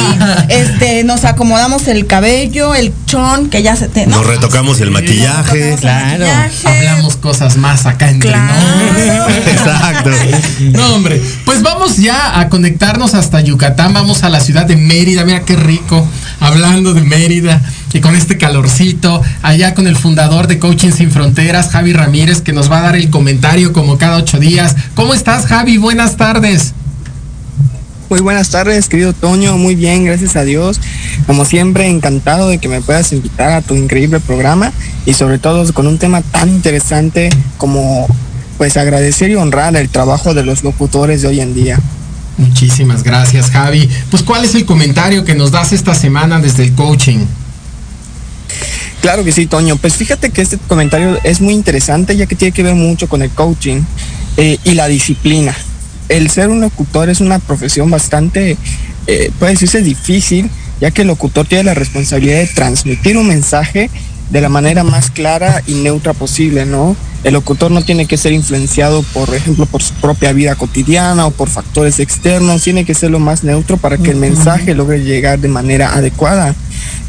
[0.50, 4.06] este, nos acomodamos el cabello, el chon, que ya se te.
[4.08, 4.18] ¿no?
[4.18, 5.74] Nos retocamos el maquillaje.
[5.74, 6.26] el Claro.
[6.26, 6.68] maquillaje.
[6.68, 9.28] Hablamos cosas más acá entre Claro.
[9.48, 10.12] Exacto.
[10.72, 15.26] No, hombre, pues vamos ya a conectarnos hasta Yucatán, vamos a la ciudad de Mérida,
[15.26, 16.08] mira qué rico,
[16.40, 17.62] hablando de Mérida
[17.94, 22.54] y con este calorcito, allá con el fundador de Coaching Sin Fronteras, Javi Ramírez, que
[22.54, 24.76] nos va a dar el comentario como cada ocho días.
[24.94, 25.78] ¿Cómo estás, Javi?
[25.78, 26.74] Buenas tardes.
[28.10, 29.58] Muy buenas tardes, querido Toño.
[29.58, 30.80] Muy bien, gracias a Dios.
[31.26, 34.72] Como siempre, encantado de que me puedas invitar a tu increíble programa
[35.06, 38.08] y sobre todo con un tema tan interesante como
[38.58, 41.80] pues agradecer y honrar el trabajo de los locutores de hoy en día.
[42.38, 43.90] Muchísimas gracias, Javi.
[44.10, 47.26] Pues, ¿cuál es el comentario que nos das esta semana desde el coaching?
[49.02, 49.76] Claro que sí, Toño.
[49.76, 53.22] Pues fíjate que este comentario es muy interesante ya que tiene que ver mucho con
[53.22, 53.82] el coaching
[54.38, 55.54] eh, y la disciplina.
[56.10, 58.58] El ser un locutor es una profesión bastante,
[59.08, 60.50] eh, puede decirse difícil,
[60.80, 63.90] ya que el locutor tiene la responsabilidad de transmitir un mensaje
[64.30, 66.96] de la manera más clara y neutra posible, ¿no?
[67.24, 71.32] El locutor no tiene que ser influenciado, por ejemplo, por su propia vida cotidiana o
[71.32, 75.40] por factores externos, tiene que ser lo más neutro para que el mensaje logre llegar
[75.40, 76.56] de manera adecuada.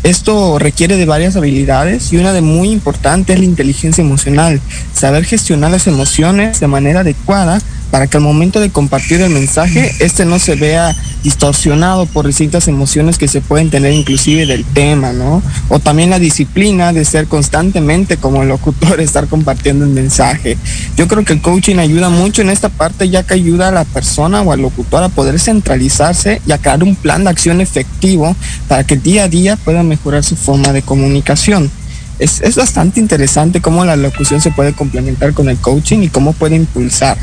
[0.02, 4.60] Esto requiere de varias habilidades y una de muy importante es la inteligencia emocional,
[4.94, 7.60] saber gestionar las emociones de manera adecuada
[7.90, 12.68] para que al momento de compartir el mensaje, este no se vea distorsionado por distintas
[12.68, 15.42] emociones que se pueden tener inclusive del tema, ¿no?
[15.68, 20.56] O también la disciplina de ser constantemente como locutor, estar compartiendo el mensaje.
[20.96, 23.84] Yo creo que el coaching ayuda mucho en esta parte ya que ayuda a la
[23.84, 28.36] persona o al locutor a poder centralizarse y a crear un plan de acción efectivo
[28.68, 31.70] para que día a día pueda mejorar su forma de comunicación.
[32.18, 36.32] Es, es bastante interesante cómo la locución se puede complementar con el coaching y cómo
[36.32, 37.16] puede impulsar.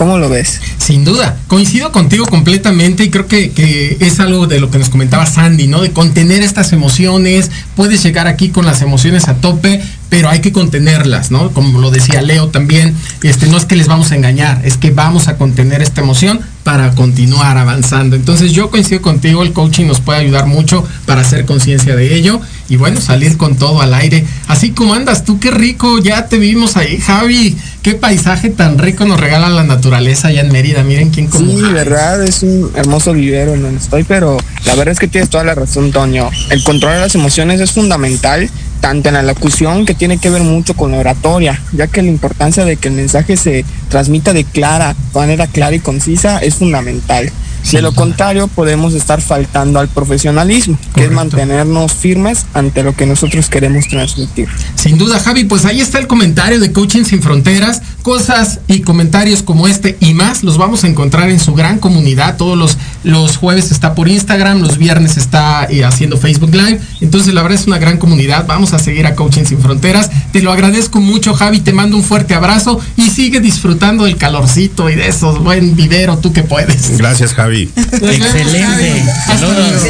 [0.00, 0.62] ¿Cómo lo ves?
[0.78, 4.88] Sin duda, coincido contigo completamente y creo que, que es algo de lo que nos
[4.88, 5.82] comentaba Sandy, ¿no?
[5.82, 10.52] De contener estas emociones, puedes llegar aquí con las emociones a tope, pero hay que
[10.52, 11.50] contenerlas, ¿no?
[11.50, 14.90] Como lo decía Leo también, este, no es que les vamos a engañar, es que
[14.90, 18.16] vamos a contener esta emoción para continuar avanzando.
[18.16, 22.40] Entonces yo coincido contigo, el coaching nos puede ayudar mucho para hacer conciencia de ello
[22.70, 24.24] y bueno, salir con todo al aire.
[24.46, 27.56] Así como andas tú, qué rico, ya te vimos ahí, Javi.
[27.82, 30.84] Qué paisaje tan rico nos regala la naturaleza allá en Mérida.
[30.84, 31.50] Miren quién como.
[31.50, 35.28] Sí, verdad, es un hermoso vivero en donde estoy, pero la verdad es que tienes
[35.30, 36.30] toda la razón, Toño.
[36.50, 38.48] El control de las emociones es fundamental,
[38.80, 42.08] tanto en la locución, que tiene que ver mucho con la oratoria, ya que la
[42.08, 46.54] importancia de que el mensaje se transmita de clara, de manera clara y concisa es
[46.54, 47.32] fundamental.
[47.70, 53.06] De lo contrario, podemos estar faltando al profesionalismo, que es mantenernos firmes ante lo que
[53.06, 54.48] nosotros queremos transmitir.
[54.74, 57.82] Sin duda, Javi, pues ahí está el comentario de Coaching Sin Fronteras.
[58.02, 62.36] Cosas y comentarios como este y más los vamos a encontrar en su gran comunidad.
[62.36, 66.80] Todos los, los jueves está por Instagram, los viernes está eh, haciendo Facebook Live.
[67.00, 68.46] Entonces, la verdad es una gran comunidad.
[68.46, 70.10] Vamos a seguir a Coaching Sin Fronteras.
[70.32, 71.60] Te lo agradezco mucho, Javi.
[71.60, 76.18] Te mando un fuerte abrazo y sigue disfrutando del calorcito y de esos buen vivero,
[76.18, 76.96] tú que puedes.
[76.98, 77.70] Gracias, Javi.
[77.76, 79.04] Excelente.
[79.26, 79.82] Saludos.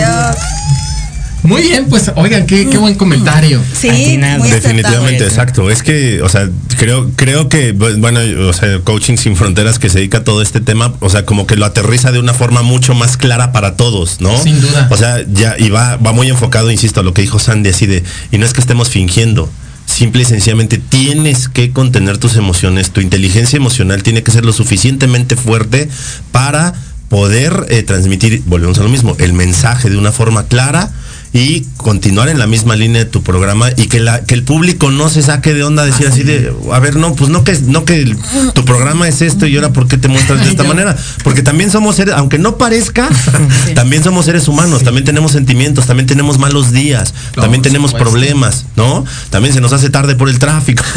[1.43, 3.63] Muy bien, pues oigan, qué, qué buen comentario.
[3.79, 4.51] Sí, muy.
[4.51, 5.71] Definitivamente, exacto.
[5.71, 9.99] Es que, o sea, creo, creo que, bueno, o sea, Coaching Sin Fronteras que se
[9.99, 12.95] dedica a todo este tema, o sea, como que lo aterriza de una forma mucho
[12.95, 14.37] más clara para todos, ¿no?
[14.43, 14.89] Sin duda.
[14.91, 17.87] O sea, ya, y va, va muy enfocado, insisto, a lo que dijo Sandy, así
[17.87, 19.51] de, y no es que estemos fingiendo.
[19.87, 24.53] Simple y sencillamente tienes que contener tus emociones, tu inteligencia emocional tiene que ser lo
[24.53, 25.89] suficientemente fuerte
[26.31, 26.75] para
[27.09, 30.93] poder eh, transmitir, volvemos a lo mismo, el mensaje de una forma clara
[31.33, 34.91] y continuar en la misma línea de tu programa y que la que el público
[34.91, 37.85] no se saque de onda decir así de a ver no pues no que no
[37.85, 38.17] que el-
[38.53, 41.71] tu programa es esto y ahora por qué te muestras de esta manera porque también
[41.71, 43.09] somos seres aunque no parezca
[43.77, 49.05] también somos seres humanos también tenemos sentimientos también tenemos malos días también tenemos problemas no
[49.31, 50.83] también se nos hace tarde por el tráfico.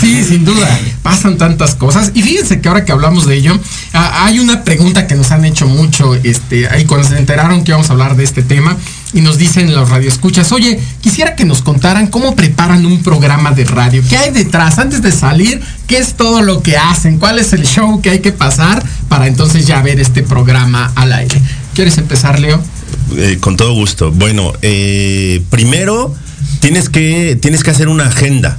[0.00, 0.68] Sí, sin duda,
[1.02, 2.10] pasan tantas cosas.
[2.14, 3.58] Y fíjense que ahora que hablamos de ello,
[3.92, 7.70] ah, hay una pregunta que nos han hecho mucho, este, ahí cuando se enteraron que
[7.72, 8.76] íbamos a hablar de este tema,
[9.12, 13.64] y nos dicen los radioescuchas, oye, quisiera que nos contaran cómo preparan un programa de
[13.64, 17.52] radio, qué hay detrás, antes de salir, qué es todo lo que hacen, cuál es
[17.52, 21.40] el show que hay que pasar para entonces ya ver este programa al aire.
[21.74, 22.62] ¿Quieres empezar, Leo?
[23.16, 24.10] Eh, con todo gusto.
[24.10, 26.14] Bueno, eh, primero
[26.60, 28.58] tienes que, tienes que hacer una agenda.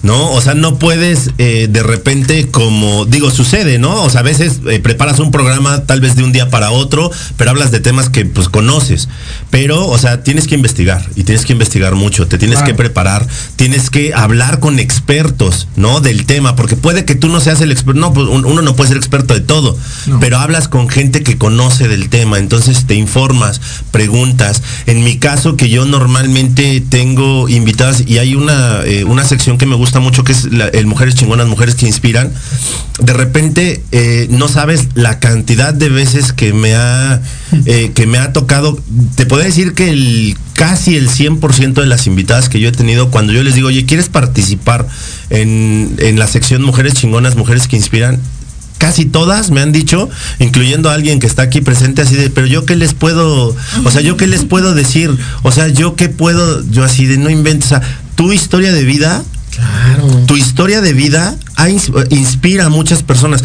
[0.00, 0.30] ¿No?
[0.32, 4.04] O sea, no puedes eh, de repente como, digo, sucede, ¿no?
[4.04, 7.10] O sea, a veces eh, preparas un programa tal vez de un día para otro,
[7.36, 9.08] pero hablas de temas que pues conoces.
[9.50, 13.26] Pero, o sea, tienes que investigar y tienes que investigar mucho, te tienes que preparar,
[13.56, 16.00] tienes que hablar con expertos, ¿no?
[16.00, 18.76] Del tema, porque puede que tú no seas el experto, no, pues un- uno no
[18.76, 19.76] puede ser experto de todo,
[20.06, 20.20] No.
[20.20, 24.62] pero hablas con gente que conoce del tema, entonces te informas, preguntas.
[24.86, 29.66] En mi caso, que yo normalmente tengo invitadas y hay una, eh, una sección que
[29.66, 32.32] me gusta mucho que es el Mujeres Chingonas, Mujeres que Inspiran.
[33.00, 37.20] De repente eh, no sabes la cantidad de veces que me ha,
[37.66, 38.78] eh, que me ha tocado,
[39.16, 43.10] te puedo decir que el casi el 100% de las invitadas que yo he tenido,
[43.10, 44.86] cuando yo les digo, oye, ¿quieres participar
[45.30, 48.20] en, en la sección Mujeres Chingonas, Mujeres que Inspiran?
[48.78, 50.08] casi todas me han dicho,
[50.38, 53.90] incluyendo a alguien que está aquí presente así de, pero yo qué les puedo, o
[53.90, 55.10] sea, yo qué les puedo decir,
[55.42, 57.82] o sea, yo qué puedo, yo así de no inventes, o sea,
[58.14, 59.22] tu historia de vida,
[59.58, 60.06] Claro.
[60.26, 61.34] tu historia de vida
[62.10, 63.42] inspira a muchas personas.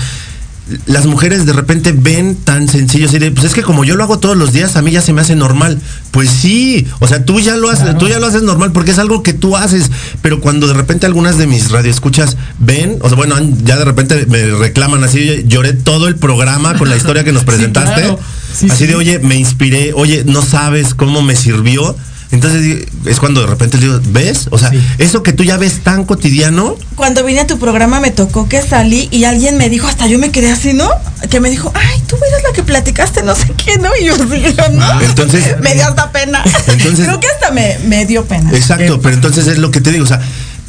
[0.86, 4.04] Las mujeres de repente ven tan sencillo, así de, pues es que como yo lo
[4.06, 5.78] hago todos los días, a mí ya se me hace normal.
[6.12, 7.98] Pues sí, o sea, tú ya lo haces, Claro.
[7.98, 9.92] tú ya lo haces normal porque es algo que tú haces.
[10.22, 13.36] Pero cuando de repente algunas de mis radioescuchas ven, o sea, bueno,
[13.66, 17.34] ya de repente me reclaman así, "Oye, lloré todo el programa con la historia que
[17.34, 18.02] nos Sí, presentaste.
[18.02, 18.20] claro.
[18.58, 18.88] Sí, así sí.
[18.88, 21.98] de, oye, me inspiré, oye, no sabes cómo me sirvió.
[22.34, 24.48] Entonces es cuando de repente le digo, ¿ves?
[24.50, 24.80] O sea, Sí.
[24.98, 28.62] eso que tú ya ves tan cotidiano, Cuando vine a tu programa me tocó que
[28.62, 30.90] salí y alguien me dijo, hasta yo me quedé así, ¿no?
[31.30, 33.90] Que me dijo, ay, tú eres la que platicaste, no sé qué, ¿no?
[34.02, 34.84] Y yo sí, ¿no?
[34.84, 36.44] Ah, Entonces- me dio hasta pena.
[36.68, 38.52] Entonces- Creo que hasta me, me dio pena.
[38.52, 40.20] Exacto, pero entonces es lo que te digo, o sea,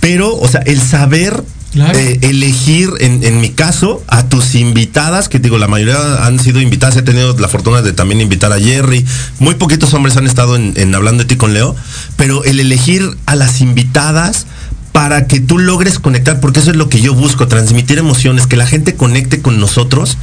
[0.01, 1.43] pero, o sea, el saber
[1.75, 1.99] Claro.
[1.99, 6.61] eh, elegir, en, en mi caso, a tus invitadas, que digo, la mayoría han sido
[6.61, 9.05] invitadas, he tenido la fortuna de también invitar a Jerry,
[9.41, 11.75] muy poquitos hombres han estado en, en hablando de ti con Leo,
[12.17, 14.47] pero el elegir a las invitadas
[14.93, 18.57] para que tú logres conectar, porque eso es lo que yo busco, transmitir emociones, que
[18.57, 20.19] la gente conecte con nosotros,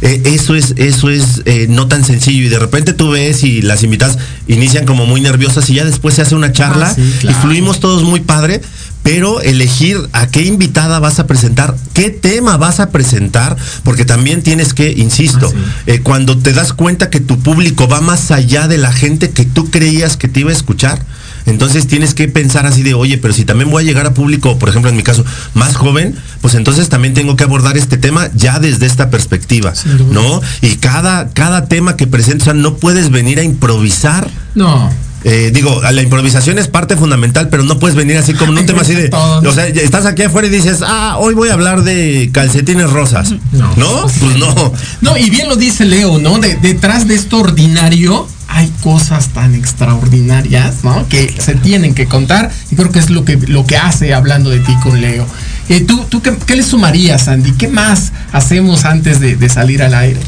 [0.00, 2.46] eh, eso es, eso es eh, no tan sencillo.
[2.46, 4.16] Y de repente tú ves y las invitadas
[4.48, 7.36] inician como muy nerviosas y ya después se hace una charla Ah, sí, claro.
[7.36, 8.62] y fluimos todos muy padre,
[9.04, 14.42] pero elegir a qué invitada vas a presentar, qué tema vas a presentar, porque también
[14.42, 18.66] tienes que, insisto, Ah, eh, cuando te das cuenta que tu público va más allá
[18.66, 21.04] de la gente que tú creías que te iba a escuchar,
[21.44, 24.58] entonces tienes que pensar así de, oye, pero si también voy a llegar a público,
[24.58, 28.30] por ejemplo, en mi caso, más joven, pues entonces también tengo que abordar este tema
[28.34, 29.74] ya desde esta perspectiva.
[30.10, 30.40] ¿no?
[30.62, 34.90] Y cada, cada tema que presentes, o sea, no puedes venir a improvisar No.
[35.24, 38.66] Eh, digo, la improvisación es parte fundamental, pero no puedes venir así como en un
[38.66, 39.08] tema así de.
[39.12, 43.32] O sea, estás aquí afuera y dices, ah, hoy voy a hablar de calcetines rosas.
[43.52, 43.74] No.
[43.76, 44.02] ¿No?
[44.02, 44.72] Pues no.
[45.00, 46.38] No, y bien lo dice Leo, ¿no?
[46.38, 51.08] De- detrás de esto ordinario hay cosas tan extraordinarias, ¿no?
[51.08, 54.50] Que se tienen que contar y creo que es lo que, lo que hace hablando
[54.50, 55.26] de ti con Leo.
[55.70, 57.52] Eh, ¿Tú, tú qué, qué le sumarías, Andy?
[57.52, 60.20] ¿Qué más hacemos antes de, de salir al aire?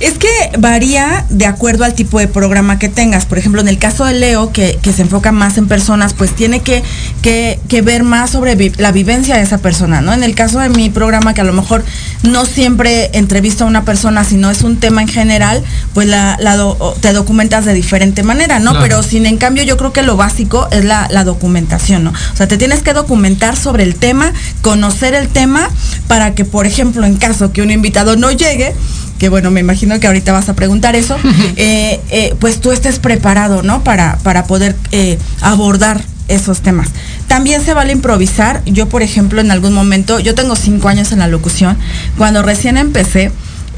[0.00, 0.28] Es que
[0.58, 3.26] varía de acuerdo al tipo de programa que tengas.
[3.26, 6.34] Por ejemplo, en el caso de Leo, que, que se enfoca más en personas, pues
[6.34, 6.82] tiene que,
[7.22, 10.12] que, que ver más sobre vi- la vivencia de esa persona, ¿no?
[10.12, 11.84] En el caso de mi programa, que a lo mejor
[12.22, 15.62] no siempre entrevisto a una persona, sino es un tema en general,
[15.94, 18.70] pues la, la do- o- te documentas de diferente manera, ¿no?
[18.72, 18.82] Claro.
[18.84, 22.10] Pero sin en cambio, yo creo que lo básico es la, la documentación, ¿no?
[22.10, 25.68] O sea, te tienes que documentar sobre el tema, conocer el tema,
[26.08, 28.74] para que, por ejemplo, en caso que un invitado no llegue,
[29.22, 31.16] que bueno, me imagino que ahorita vas a preguntar eso,
[31.54, 33.84] eh, eh, pues tú estés preparado, ¿no?
[33.84, 36.88] Para, para poder eh, abordar esos temas.
[37.28, 38.62] También se vale improvisar.
[38.66, 41.78] Yo, por ejemplo, en algún momento, yo tengo cinco años en la locución,
[42.18, 43.30] cuando recién empecé,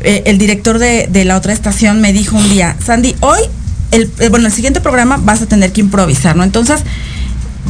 [0.02, 3.40] el director de, de la otra estación me dijo un día, Sandy, hoy,
[3.90, 6.42] el, bueno, el siguiente programa vas a tener que improvisar, ¿no?
[6.42, 6.80] Entonces,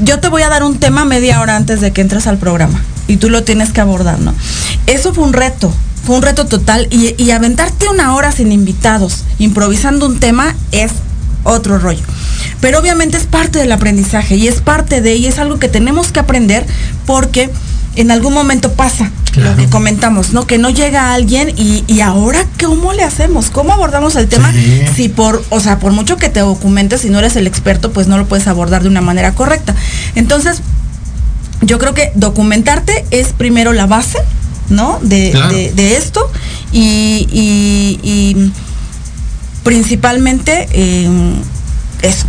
[0.05, 2.81] yo te voy a dar un tema media hora antes de que entres al programa
[3.09, 4.33] y tú lo tienes que abordar, ¿no?
[4.87, 9.25] Eso fue un reto, fue un reto total y, y aventarte una hora sin invitados,
[9.39, 10.93] improvisando un tema, es
[11.45, 12.03] otro rollo.
[12.61, 16.13] Pero obviamente es parte del aprendizaje y es parte de, y es algo que tenemos
[16.13, 16.67] que aprender
[17.07, 17.51] porque
[17.97, 20.47] en algún momento pasa lo que comentamos, ¿no?
[20.47, 24.83] Que no llega alguien y, y ahora cómo le hacemos, cómo abordamos el tema Sí.
[24.95, 28.07] si por, o sea, por mucho que te documentes, si no eres el experto, pues
[28.07, 29.75] no lo puedes abordar de una manera correcta.
[30.15, 30.61] Entonces,
[31.63, 34.19] yo creo que documentarte es primero la base,
[34.69, 34.99] ¿no?
[35.03, 35.53] De, Claro.
[35.55, 36.31] de- de esto
[36.73, 38.53] y, y- y
[39.63, 41.09] principalmente eh,
[42.03, 42.27] eso.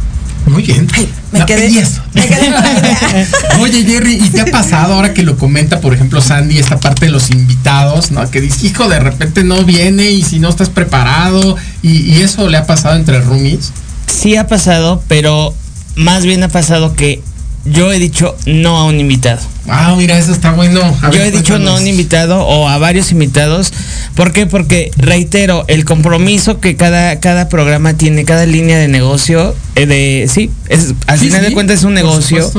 [0.48, 0.88] Muy bien.
[1.32, 1.70] me No, quedé-
[2.14, 3.28] me quedé con la idea.
[3.60, 7.08] Oye, Jerry, ¿y te ha pasado ahora que lo comenta, por ejemplo, Sandy, esta parte
[7.08, 8.30] de los invitados, ¿no?
[8.30, 12.48] Que dice, hijo, de repente no viene y si no estás preparado, y, y eso
[12.48, 13.72] le ha pasado entre roomies.
[14.08, 15.56] Sí ha pasado, pero
[15.96, 17.24] más bien ha pasado que
[17.66, 19.42] yo he dicho no a un invitado.
[19.68, 20.80] Ah, mira, eso está bueno.
[21.02, 23.74] A Yo ver, he dicho no a un invitado o a varios invitados.
[24.14, 24.46] ¿Por qué?
[24.46, 30.30] Porque reitero, el compromiso que cada, cada programa tiene, cada línea de negocio, eh, de
[30.32, 32.52] sí, es, al Sí, final sí, de cuentas es un negocio.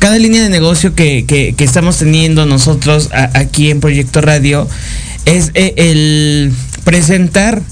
[0.00, 4.68] Cada línea de negocio que, que- que estamos teniendo nosotros a- aquí en Proyecto Radio
[5.26, 6.52] es eh, el
[6.82, 7.62] presentar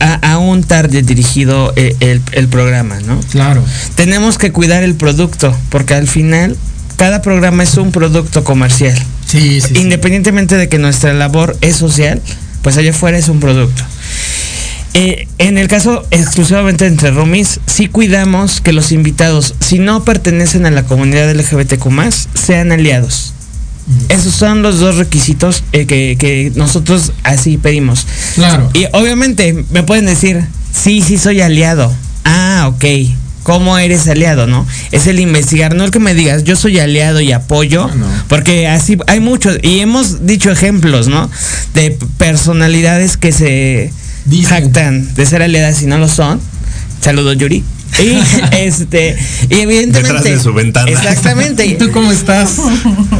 [0.00, 3.20] a, a un target dirigido eh, el, el programa, ¿no?
[3.30, 3.62] Claro.
[3.94, 6.56] Tenemos que cuidar el producto, porque al final
[6.96, 8.98] cada programa es un producto comercial.
[9.26, 9.74] Sí, sí.
[9.76, 12.20] Independientemente de que nuestra labor es social,
[12.62, 13.84] pues allá afuera es un producto.
[14.92, 20.66] Eh, en el caso exclusivamente entre roomies, sí cuidamos que los invitados, si no pertenecen
[20.66, 21.86] a la comunidad LGBTQ
[22.34, 23.34] sean aliados.
[24.08, 28.06] Esos son los dos requisitos eh, que, que nosotros así pedimos.
[28.34, 28.70] Claro.
[28.74, 31.92] Y obviamente me pueden decir, sí, sí soy aliado.
[32.24, 32.84] Ah, ok.
[33.42, 34.66] ¿Cómo eres aliado, no?
[34.92, 37.88] Es el investigar, no el que me digas, yo soy aliado y apoyo,
[38.28, 41.30] porque así hay muchos, y hemos dicho ejemplos, ¿no?
[41.74, 43.92] De personalidades que se
[44.46, 46.40] jactan de ser aliadas y no lo son.
[47.00, 47.64] Saludos, Yuri.
[47.98, 48.16] Y
[48.56, 49.16] este,
[49.48, 50.02] y evidentemente.
[50.12, 50.90] Detrás de su ventana.
[50.90, 51.66] Exactamente.
[51.66, 52.56] ¿Y tú cómo estás?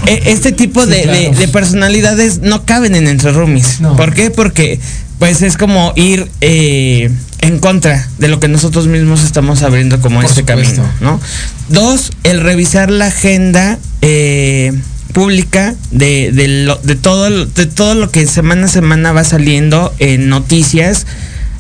[0.07, 1.19] E- Este tipo de, Sí, claro.
[1.19, 3.81] de- de personalidades no caben en entre roomies.
[3.97, 4.31] ¿Por qué?
[4.31, 4.79] Porque
[5.19, 7.11] pues es como ir eh,
[7.43, 10.77] en contra de lo que nosotros mismos estamos abriendo como Por este supuesto.
[10.77, 11.21] camino, ¿no?
[11.69, 14.73] Dos, el revisar la agenda eh,
[15.13, 19.25] pública de, de lo- de todo, lo- de todo lo que semana a semana va
[19.25, 21.07] saliendo en noticias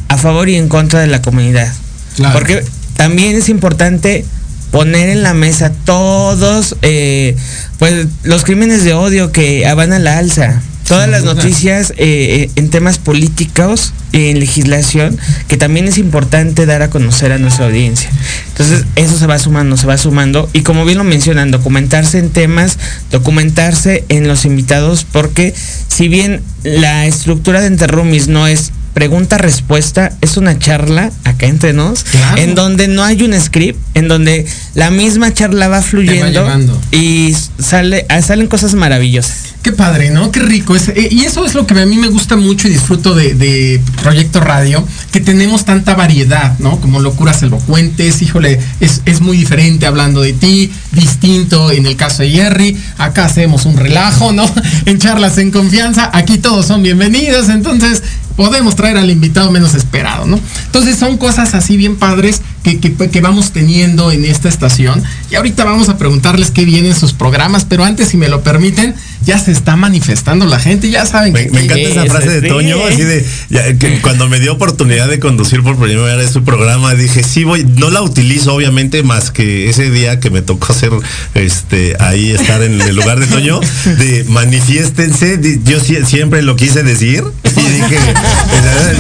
[0.08, 1.70] a favor y en contra de la comunidad.
[2.16, 2.38] Claro.
[2.38, 2.64] Porque
[3.01, 4.26] también es importante
[4.70, 7.34] poner en la mesa todos eh,
[7.78, 10.61] pues los crímenes de odio que van a la alza.
[10.86, 15.16] Todas las noticias eh, eh, en temas políticos en legislación
[15.48, 18.11] que también es importante dar a conocer a nuestra audiencia.
[18.48, 20.51] Entonces eso se va sumando se va sumando.
[20.53, 22.76] Y como bien lo mencionan documentarse en temas
[23.11, 25.55] documentarse en los invitados porque
[25.88, 32.05] si bien la estructura de Enterrumis no es pregunta-respuesta, es una charla acá entre nos,
[32.05, 32.41] Claro.
[32.41, 36.47] en donde no hay un script, en donde la misma charla va fluyendo
[36.93, 39.51] y sale, ah, salen cosas maravillosas.
[39.62, 40.32] Qué padre, ¿no?
[40.32, 40.74] Qué rico.
[40.74, 43.34] Es, eh, y eso es lo que a mí me gusta mucho y disfruto de,
[43.34, 44.82] de Proyecto Radio,
[45.12, 46.80] que tenemos tanta variedad, ¿no?
[46.80, 50.70] Como locuras elocuentes, híjole, es, es muy diferente hablando de ti.
[50.93, 52.76] distinto en el caso de Jerry.
[52.97, 54.51] Acá hacemos un relajo, ¿no?
[54.86, 58.03] En charlas en confianza, aquí todos son bienvenidos, entonces
[58.41, 60.41] podemos traer al invitado menos esperado, ¿no?
[60.64, 65.03] Entonces son cosas así bien padres que, que, vamos teniendo en esta estación.
[65.30, 68.95] Y ahorita vamos a preguntarles qué vienen sus programas, pero antes, si me lo permiten,
[69.24, 71.32] ya se está manifestando la gente, ya saben.
[71.32, 75.08] Me, me encanta esa frase de Toño, así de, ya, que cuando me dio oportunidad
[75.08, 79.30] de conducir por primera vez su programa, dije, sí voy, no la utilizo obviamente más
[79.30, 80.90] que ese día que me tocó hacer,
[81.34, 87.24] este, ahí estar en el lugar de Toño, de manifiéstense, yo siempre lo quise decir,
[87.44, 87.98] y dije,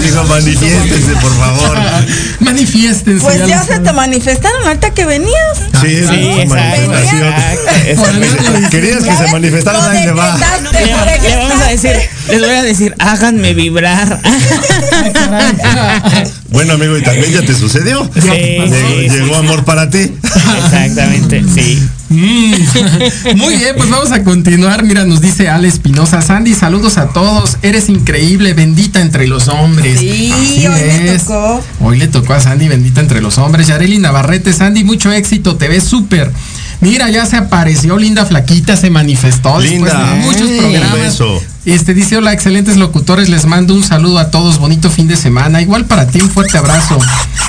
[0.02, 1.78] dijo, manifiéstense, por favor.
[2.40, 3.24] manifiéstense.
[3.24, 5.58] Pues ya se te manifestaron ahorita que venías.
[5.80, 7.34] Sí, sí manifestación.
[8.70, 10.38] Querías que se manifestaran, le va.
[10.72, 10.92] Le, le
[11.36, 11.92] vamos a decir,
[12.28, 14.20] les voy a decir, háganme vibrar.
[16.50, 18.08] bueno, amigo, y también ya te sucedió.
[18.14, 20.10] Sí, llegó, sí, llegó amor para ti.
[20.64, 21.82] Exactamente, sí.
[22.08, 22.54] Mm.
[23.36, 24.82] Muy bien, pues vamos a continuar.
[24.82, 26.22] Mira, nos dice Ale Espinosa.
[26.22, 27.58] Sandy, saludos a todos.
[27.62, 30.00] Eres increíble, bendita entre los hombres.
[30.00, 31.24] Sí, Así hoy es.
[31.24, 31.62] tocó.
[31.80, 33.68] Hoy le tocó a Sandy, bendita entre los hombres.
[33.68, 36.32] Yareli Navarrete, Sandy, mucho éxito, te ves súper.
[36.80, 40.92] Mira, ya se apareció Linda Flaquita, se manifestó después Linda, de muchos un programas.
[40.98, 41.42] beso.
[41.70, 45.62] Este dice, hola, excelentes locutores, les mando un saludo a todos, bonito fin de semana.
[45.62, 46.98] Igual para ti, un fuerte abrazo.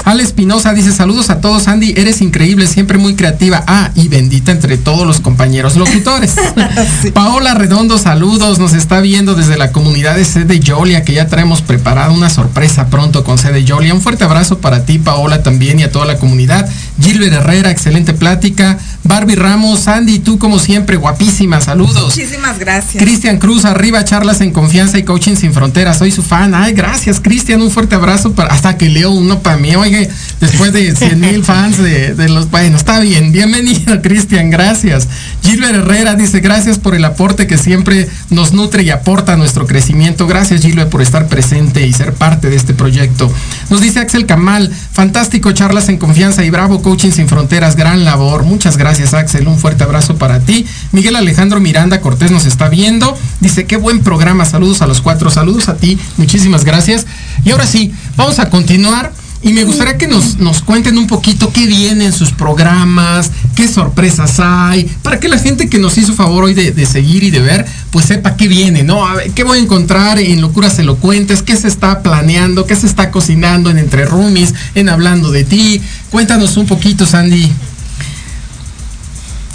[0.06, 3.64] Ale Espinosa dice, saludos a todos, Andy, eres increíble, siempre muy creativa.
[3.66, 6.36] Ah, y bendita entre todos los compañeros locutores.
[7.16, 11.64] Paola Redondo, saludos, nos está viendo desde la comunidad de sede Yolia, que ya traemos
[11.64, 13.96] preparada una sorpresa pronto con sede Yolia.
[13.96, 16.70] Un fuerte abrazo para ti, Paola, también y a toda la comunidad.
[17.02, 18.78] Gilbert Herrera, excelente plática.
[19.04, 22.16] Barbie Ramos, Andy, tú como siempre, guapísima, saludos.
[22.16, 23.04] Muchísimas gracias.
[23.04, 26.00] Cristian Cruz, arriba, charlas en confianza y coaching sin fronteras.
[26.00, 26.54] Soy su fan.
[26.54, 27.62] Ay, gracias, Cristian.
[27.62, 29.74] Un fuerte abrazo para, hasta que leo uno para mí.
[29.78, 30.10] Oye,
[30.42, 32.52] después de 100 mil fans de, de, los.
[32.52, 33.32] Bueno, está bien.
[33.32, 34.50] Bienvenido, Cristian.
[34.50, 35.08] Gracias.
[35.44, 39.66] Gilbert Herrera dice: Gracias por el aporte que siempre nos nutre y aporta a nuestro
[39.66, 40.28] crecimiento.
[40.28, 43.32] Gracias, Gilbert, por estar presente y ser parte de este proyecto.
[43.70, 47.78] Nos dice Axel Kamal: Fantástico, charlas en confianza y bravo, coaching sin fronteras.
[47.78, 48.44] Gran labor.
[48.44, 49.48] Muchas gracias, Axel.
[49.48, 50.66] Un fuerte abrazo para ti.
[50.92, 53.18] Miguel Alejandro Miranda Cortés nos está viendo.
[53.40, 54.46] Dice: Qué buen programa.
[54.46, 55.30] Saludos a los cuatro.
[55.30, 56.00] Saludos a ti.
[56.16, 57.06] Muchísimas gracias.
[57.44, 59.12] Y ahora sí, vamos a continuar.
[59.44, 63.68] Y me gustaría que nos, nos cuenten un poquito qué viene en sus programas, qué
[63.68, 67.32] sorpresas hay, para que la gente que nos hizo favor hoy de, de seguir y
[67.32, 69.06] de ver, pues sepa qué viene, ¿no?
[69.06, 72.86] A ver, qué voy a encontrar en Locuras Elocuentes, qué se está planeando, qué se
[72.86, 75.82] está cocinando en Entre Rumis, en Hablando de Ti.
[76.12, 77.52] Cuéntanos un poquito, Sandy.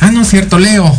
[0.01, 0.95] Ah, no es cierto, Leo.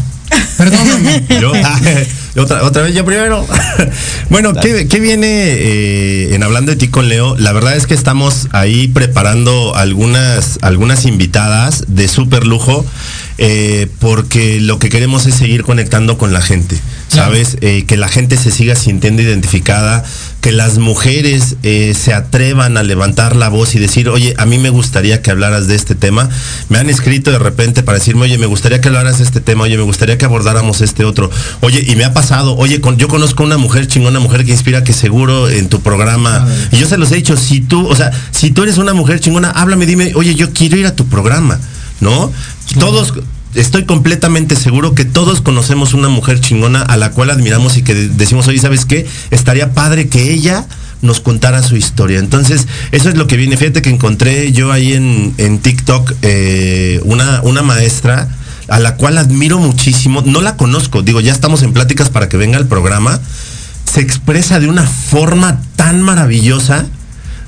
[0.58, 1.26] Perdóname.
[1.42, 1.52] Yo,
[2.38, 3.46] otra, otra vez yo primero.
[4.30, 7.36] bueno, ¿qué, qué viene eh, en hablando de ti con Leo?
[7.38, 12.86] La verdad es que estamos ahí preparando algunas, algunas invitadas de súper lujo.
[13.40, 16.76] Eh, porque lo que queremos es seguir conectando con la gente,
[17.08, 17.58] ¿sabes?
[17.62, 20.04] Eh, que la gente se siga sintiendo identificada,
[20.42, 24.58] que las mujeres eh, se atrevan a levantar la voz y decir, oye, a mí
[24.58, 26.30] me gustaría que hablaras de este tema.
[26.70, 29.66] Me han escrito de repente para decirme, oye, me gustaría que hablaras de este tema,
[29.66, 31.30] oye, me gustaría que abordáramos este otro.
[31.62, 34.84] Oye, y me ha pasado, oye, con, yo conozco una mujer chingona, mujer que inspira,
[34.84, 38.12] que seguro en tu programa, y yo se los he dicho, si tú, o sea,
[38.32, 41.60] si tú eres una mujer chingona, háblame, dime, oye, yo quiero ir a tu programa.
[42.00, 42.32] ¿No?
[42.80, 43.14] Todos,
[43.56, 47.95] estoy completamente seguro que todos conocemos una mujer chingona a la cual admiramos y que
[47.95, 49.08] decimos, oye, ¿sabes qué?
[49.32, 50.66] Estaría padre que ella
[51.02, 52.20] nos contara su historia.
[52.20, 53.58] Entonces, eso es lo que viene.
[53.58, 58.30] Fíjate que encontré yo ahí en, en TikTok eh, una, una maestra
[58.68, 60.24] a la cual admiro muchísimo.
[60.26, 63.20] No la conozco, digo, ya estamos en pláticas para que venga al programa.
[63.86, 66.86] Se expresa de una forma tan maravillosa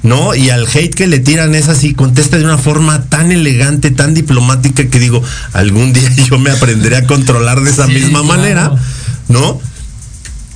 [0.03, 0.35] ¿no?
[0.35, 4.13] Y al hate que le tiran es así, contesta de una forma tan elegante, tan
[4.13, 5.21] diplomática que digo,
[5.53, 8.25] algún día yo me aprenderé a controlar de esa sí, misma claro.
[8.25, 8.71] manera,
[9.27, 9.59] ¿no?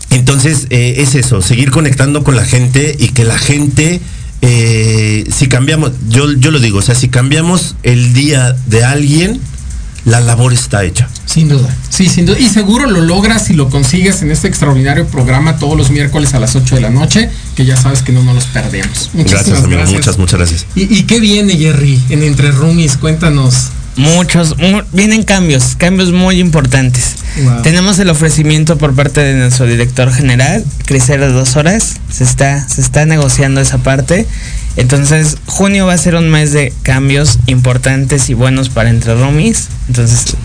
[0.10, 4.00] Entonces, eh, es eso, seguir conectando con la gente y que la gente,
[4.42, 9.42] eh, si cambiamos, yo, yo lo digo, o sea, si cambiamos el día de alguien,
[10.06, 11.10] la labor está hecha.
[11.34, 12.38] Sin duda, sí, sin duda.
[12.38, 16.40] Y seguro lo logras si lo consigues en este extraordinario programa todos los miércoles a
[16.40, 19.10] las 8 de la noche, que ya sabes que no nos los perdemos.
[19.14, 19.80] Muchísimas gracias, amigo.
[19.80, 19.98] Gracias.
[19.98, 20.66] Muchas, muchas gracias.
[20.76, 22.98] ¿Y, ¿Y, qué viene, Jerry, en Entre Roomies?
[22.98, 23.70] Cuéntanos.
[23.96, 27.16] Muchos, mu vienen cambios, cambios muy importantes.
[27.44, 27.64] Wow.
[27.64, 31.96] Tenemos el ofrecimiento por parte de nuestro director general, crecer a dos horas.
[32.12, 34.28] Se está, se está negociando esa parte.
[34.78, 39.70] Entonces, junio va a ser un mes de cambios importantes y buenos para Entre Romis.
[39.88, 40.36] Entonces,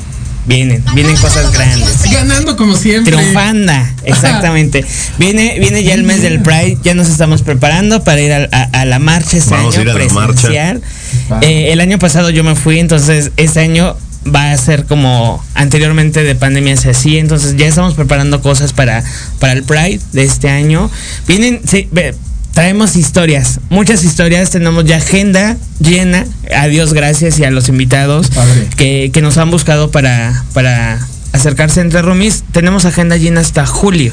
[0.48, 2.10] vienen, vienen cosas grandes.
[2.10, 3.12] Ganando como siempre.
[3.14, 4.84] Triunfanda, exactamente.
[5.18, 8.62] viene, viene ya el mes del Pride, ya nos estamos preparando para ir a, a,
[8.80, 10.82] a la marcha este Vamos año a ir a presencial.
[11.28, 11.46] la marcha.
[11.48, 13.96] Eh, el año pasado yo me fui, entonces este año
[14.34, 19.02] va a ser como anteriormente de pandemia se hacía, entonces ya estamos preparando cosas para,
[19.38, 20.90] para el Pride de este año.
[21.26, 22.14] Vienen, sí, ve-
[22.58, 28.32] traemos historias, muchas historias, tenemos ya agenda llena, a Dios gracias y a los invitados
[28.76, 30.98] que, que nos han buscado para, para
[31.30, 34.12] acercarse entre roomies, tenemos agenda llena hasta julio.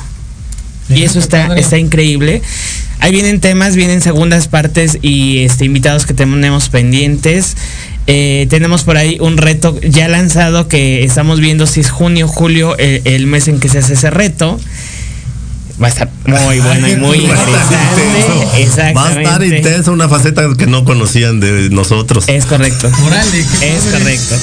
[0.89, 2.43] Y eso está, está increíble.
[2.99, 7.57] Ahí vienen temas, vienen segundas partes y este invitados que tenemos pendientes.
[8.05, 12.75] Eh, tenemos por ahí un reto ya lanzado que estamos viendo si es junio, julio,
[12.77, 14.59] eh, el mes en que se hace ese reto.
[15.81, 18.61] Va a estar muy bueno y muy Va a estar interesante.
[18.61, 18.77] intenso.
[18.95, 19.57] Va a estar Exactamente.
[19.57, 22.23] intenso, una faceta que no conocían de nosotros.
[22.27, 22.89] Es correcto.
[23.59, 24.35] Qué Es correcto.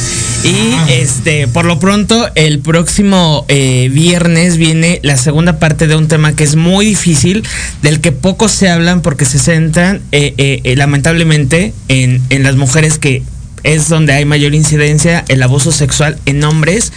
[0.45, 0.87] Y Ah.
[0.91, 6.35] este, por lo pronto, el próximo eh, viernes viene la segunda parte de un tema
[6.35, 7.45] que es muy difícil,
[7.81, 12.57] del que pocos se hablan porque se centran eh, eh, eh, lamentablemente en, en las
[12.57, 13.23] mujeres que
[13.63, 16.93] es donde hay mayor incidencia el abuso sexual en hombres.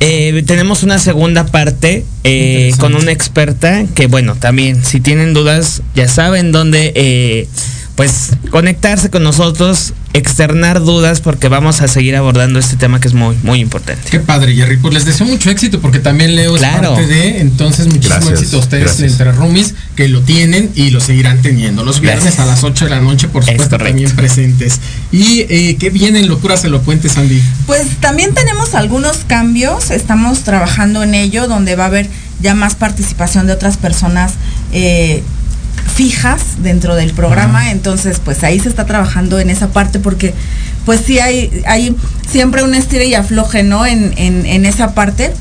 [0.00, 5.82] Eh, tenemos una segunda parte eh, con una experta que, bueno, también si tienen dudas
[5.94, 7.48] ya saben dónde, eh,
[7.94, 13.14] pues, conectarse con nosotros, externar dudas porque vamos a seguir abordando este tema que es
[13.14, 14.02] muy, muy importante.
[14.10, 14.76] Qué padre, Jerry.
[14.78, 16.94] Pues les deseo mucho éxito porque también Leo es Claro.
[16.94, 17.40] parte de.
[17.40, 19.12] Entonces, muchísimo Gracias, éxito a ustedes gracias.
[19.12, 21.84] entre roomies que lo tienen y lo seguirán teniendo.
[21.84, 22.42] Los viernes Gracias.
[22.42, 24.80] a las 8 de la noche, por Es supuesto, también presentes.
[25.12, 27.42] Y eh, qué vienen locuras elocuentes, Andy.
[27.66, 32.08] Pues también tenemos algunos cambios, estamos trabajando en ello, donde va a haber
[32.40, 34.32] ya más participación de otras personas
[34.72, 35.22] eh,
[35.94, 40.34] fijas dentro del programa, entonces pues ahí se está trabajando en esa parte porque
[40.84, 41.96] pues sí hay, hay
[42.30, 43.86] siempre un estira y afloje, ¿no?
[43.86, 45.32] En, en, en esa parte,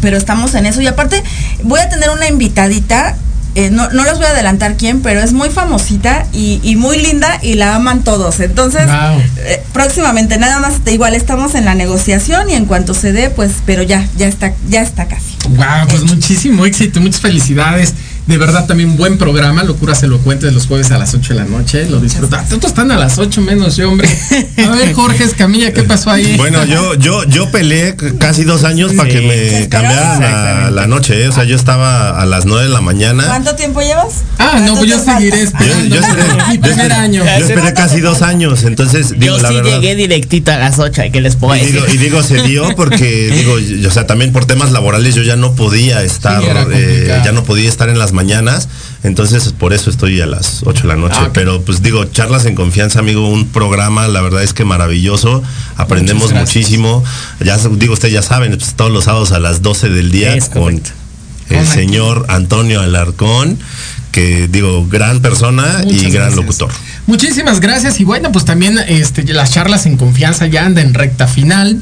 [0.00, 1.22] pero estamos en eso y aparte
[1.62, 3.16] voy a tener una invitadita.
[3.54, 6.96] eh, no, no les voy a adelantar quién, pero es muy famosita y, y muy
[7.02, 8.40] linda y la aman todos.
[8.40, 9.20] Entonces, Wow.
[9.44, 13.52] eh, próximamente, nada más, igual estamos en la negociación y en cuanto se dé, pues,
[13.66, 15.36] pero ya, ya está, ya está casi.
[15.50, 17.92] Wow, pues muchísimo éxito, muchas felicidades.
[18.26, 21.86] De verdad, también buen programa, Locuras Elocuentes, los jueves a las 8 de la noche.
[21.90, 22.48] Lo disfrutan.
[22.48, 24.08] Todos están a las 8 menos yo, hombre.
[24.64, 26.36] A ver, Jorge Escamilla, ¿qué pasó ahí?
[26.36, 30.70] Bueno, yo, yo, yo peleé casi dos años para que me cambiaran la, Exactamente.
[30.76, 31.28] la noche, ¿eh?
[31.28, 33.24] o sea, yo estaba a las 9 de la mañana.
[33.26, 34.22] ¿Cuánto tiempo llevas?
[34.38, 35.94] Ah, no, ¿Cuánto pues yo seguiré Yo, esperando.
[35.96, 37.24] yo esperé, Mi yo primer año.
[37.24, 39.70] yo esperé casi dos años, entonces digo Yo la sí verdad.
[39.80, 41.74] llegué directito a las 8, que les puedo Y decir.
[41.74, 45.34] digo, y digo, se dio porque, digo, o sea, también por temas laborales yo ya
[45.34, 48.68] no podía estar, Sí, eh, ya no podía estar en las mañanas,
[49.02, 51.18] entonces por eso estoy a las 8 de la noche.
[51.18, 51.30] Ah.
[51.32, 55.42] Pero pues digo, charlas en confianza, amigo, un programa, la verdad es que maravilloso,
[55.76, 57.04] aprendemos muchísimo.
[57.40, 60.48] Ya digo, ustedes ya saben, pues, todos los sábados a las 12 del día Es
[60.48, 60.90] con correcto.
[61.50, 63.58] el señor Antonio Alarcón,
[64.10, 66.34] que digo, gran persona y gran gracias.
[66.36, 66.70] locutor.
[67.06, 71.26] Muchísimas gracias y bueno, pues también este, las charlas en confianza ya andan en recta
[71.26, 71.80] final.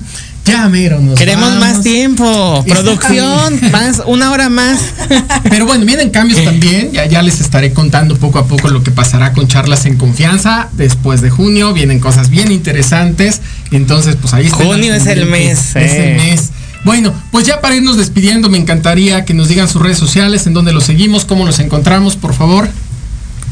[0.50, 1.60] Ya, mero, nos Queremos vamos.
[1.60, 4.80] más tiempo, producción, más, una hora más.
[5.50, 6.92] Pero bueno, vienen cambios también.
[6.92, 10.68] Ya, ya les estaré contando poco a poco lo que pasará con charlas en confianza.
[10.72, 13.40] Después de junio vienen cosas bien interesantes.
[13.70, 14.56] Entonces, pues ahí está.
[14.64, 16.10] Junio es el mes, Es eh.
[16.10, 16.50] el mes.
[16.84, 20.54] Bueno, pues ya para irnos despidiendo, me encantaría que nos digan sus redes sociales, en
[20.54, 22.68] dónde los seguimos, cómo los encontramos, por favor.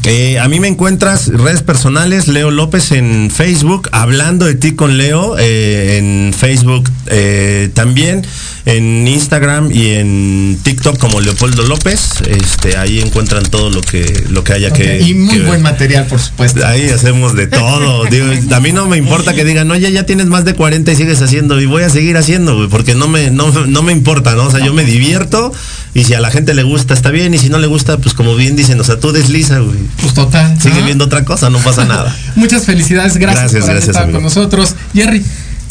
[0.05, 4.97] Eh, a mí me encuentras redes personales, Leo López en Facebook, hablando de ti con
[4.97, 8.25] Leo, eh, en Facebook eh, también,
[8.65, 12.21] en Instagram y en TikTok como Leopoldo López.
[12.25, 15.01] Este, ahí encuentran todo lo que, lo que haya que.
[15.01, 16.65] y muy que- buen material, por supuesto.
[16.65, 18.05] Ahí hacemos de todo.
[18.09, 20.95] Digo, a mí no me importa que digan, oye, ya tienes más de 40 y
[20.95, 24.45] sigues haciendo, y voy a seguir haciendo, porque no me, no, no me importa, ¿no?
[24.47, 25.51] O sea, yo me divierto,
[25.93, 28.13] y si a la gente le gusta, está bien, y si no le gusta, pues
[28.13, 29.77] como bien dicen, o sea, tú desliza, güey.
[30.01, 30.59] Pues total.
[30.61, 30.85] Sigue ¿no?
[30.85, 32.15] viendo otra cosa, no pasa nada.
[32.35, 34.17] Muchas felicidades, gracias, Gracias, por gracias, amigo.
[34.17, 34.75] con nosotros.
[34.93, 35.23] Jerry.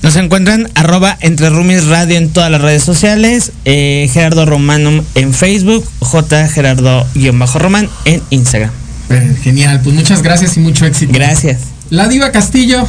[0.03, 5.35] Nos encuentran arroba entre roomies radio en todas las redes sociales, eh, Gerardo Romanum en
[5.35, 8.71] Facebook, J Gerardo-Román en Instagram.
[9.11, 11.13] Eh, Genial, pues muchas gracias y mucho éxito.
[11.13, 11.59] Gracias.
[11.91, 12.87] La Diva Castillo.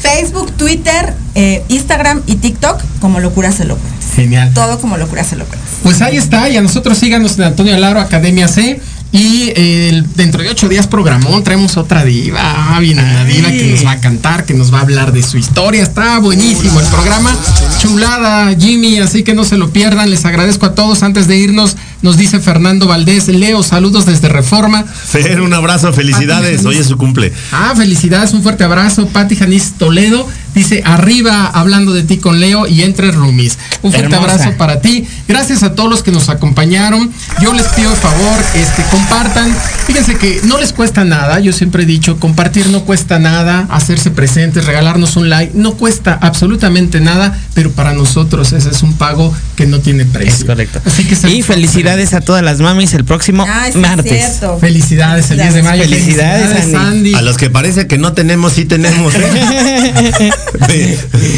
[0.00, 4.14] Facebook, Twitter, eh, Instagram y TikTok como Locuras Elocuentes.
[4.14, 4.52] Genial.
[4.54, 5.68] Todo como Locuras Elocuentes.
[5.82, 8.80] Pues ahí está, y a nosotros síganos en Antonio Alaro Academia C.
[9.12, 12.78] Y eh, dentro de ocho días programón traemos otra diva.
[12.80, 15.36] Viene una diva que nos va a cantar, que nos va a hablar de su
[15.36, 15.82] historia.
[15.82, 17.36] Está buenísimo el programa.
[17.78, 20.10] Chulada, Jimmy, así que no se lo pierdan.
[20.10, 21.02] Les agradezco a todos.
[21.02, 23.28] Antes de irnos, nos dice Fernando Valdés.
[23.28, 24.82] Leo, saludos desde Reforma.
[24.84, 26.64] Fer, un abrazo, felicidades.
[26.64, 27.34] Hoy es su cumple.
[27.52, 29.06] Ah, felicidades, un fuerte abrazo.
[29.08, 30.26] Pati Janis Toledo.
[30.54, 33.58] Dice, arriba hablando de ti con Leo y entre roomies.
[33.82, 34.34] Un fuerte Hermosa.
[34.34, 35.06] abrazo para ti.
[35.26, 37.10] Gracias a todos los que nos acompañaron.
[37.40, 39.54] Yo les pido de favor, este, compartan.
[39.86, 41.40] Fíjense que no les cuesta nada.
[41.40, 43.66] Yo siempre he dicho, compartir no cuesta nada.
[43.70, 47.38] Hacerse presentes, regalarnos un like, no cuesta absolutamente nada.
[47.54, 50.34] Pero para nosotros ese es un pago que no tiene precio.
[50.34, 50.80] Es correcto.
[50.84, 54.40] Así que Y felicidades a todas las mamis el próximo Ay, sí, martes.
[54.60, 55.82] Felicidades el 10 de mayo.
[55.82, 57.14] Felicidades, Andy.
[57.14, 59.14] A los que parece que no tenemos, sí tenemos.
[59.14, 60.30] ¿eh?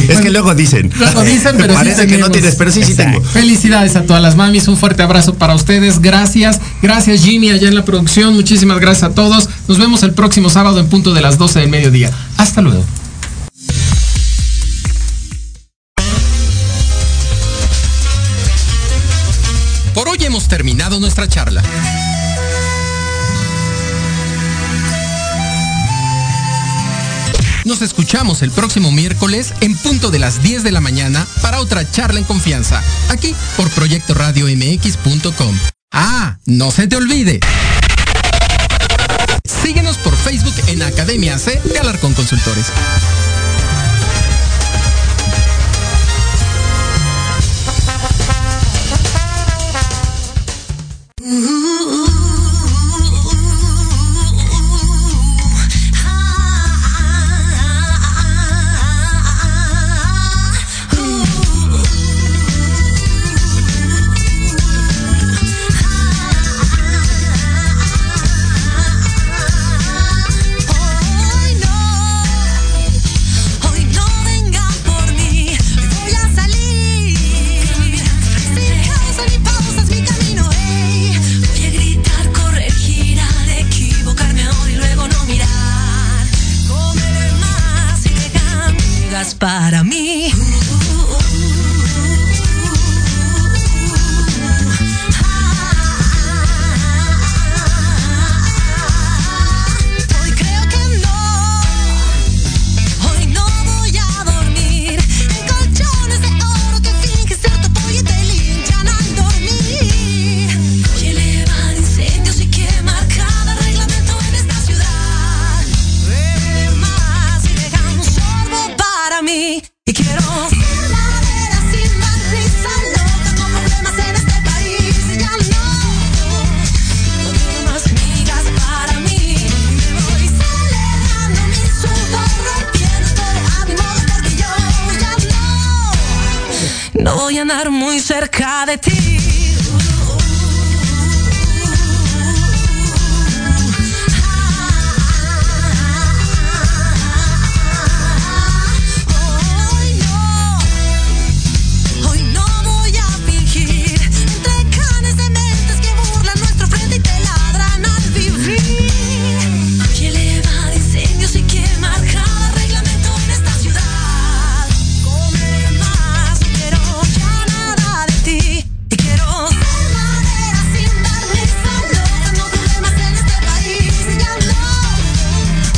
[0.08, 0.90] es que luego dicen.
[0.96, 3.20] Luego dicen, pero sí Parece que no tienes, pero sí, sí tengo.
[3.22, 7.74] Felicidades a todas las mamis, un fuerte abrazo para ustedes, gracias, gracias Jimmy allá en
[7.74, 11.38] la producción, muchísimas gracias a todos, nos vemos el próximo sábado en punto de las
[11.38, 12.84] 12 del mediodía, hasta luego.
[19.94, 21.62] Por hoy hemos terminado nuestra charla.
[27.64, 31.90] Nos escuchamos el próximo miércoles en punto de las 10 de la mañana para otra
[31.90, 35.58] charla en confianza, aquí por Proyecto Radio MX.com.
[35.90, 37.40] Ah, no se te olvide.
[39.62, 42.66] Síguenos por Facebook en Academia C de Alarcón Consultores.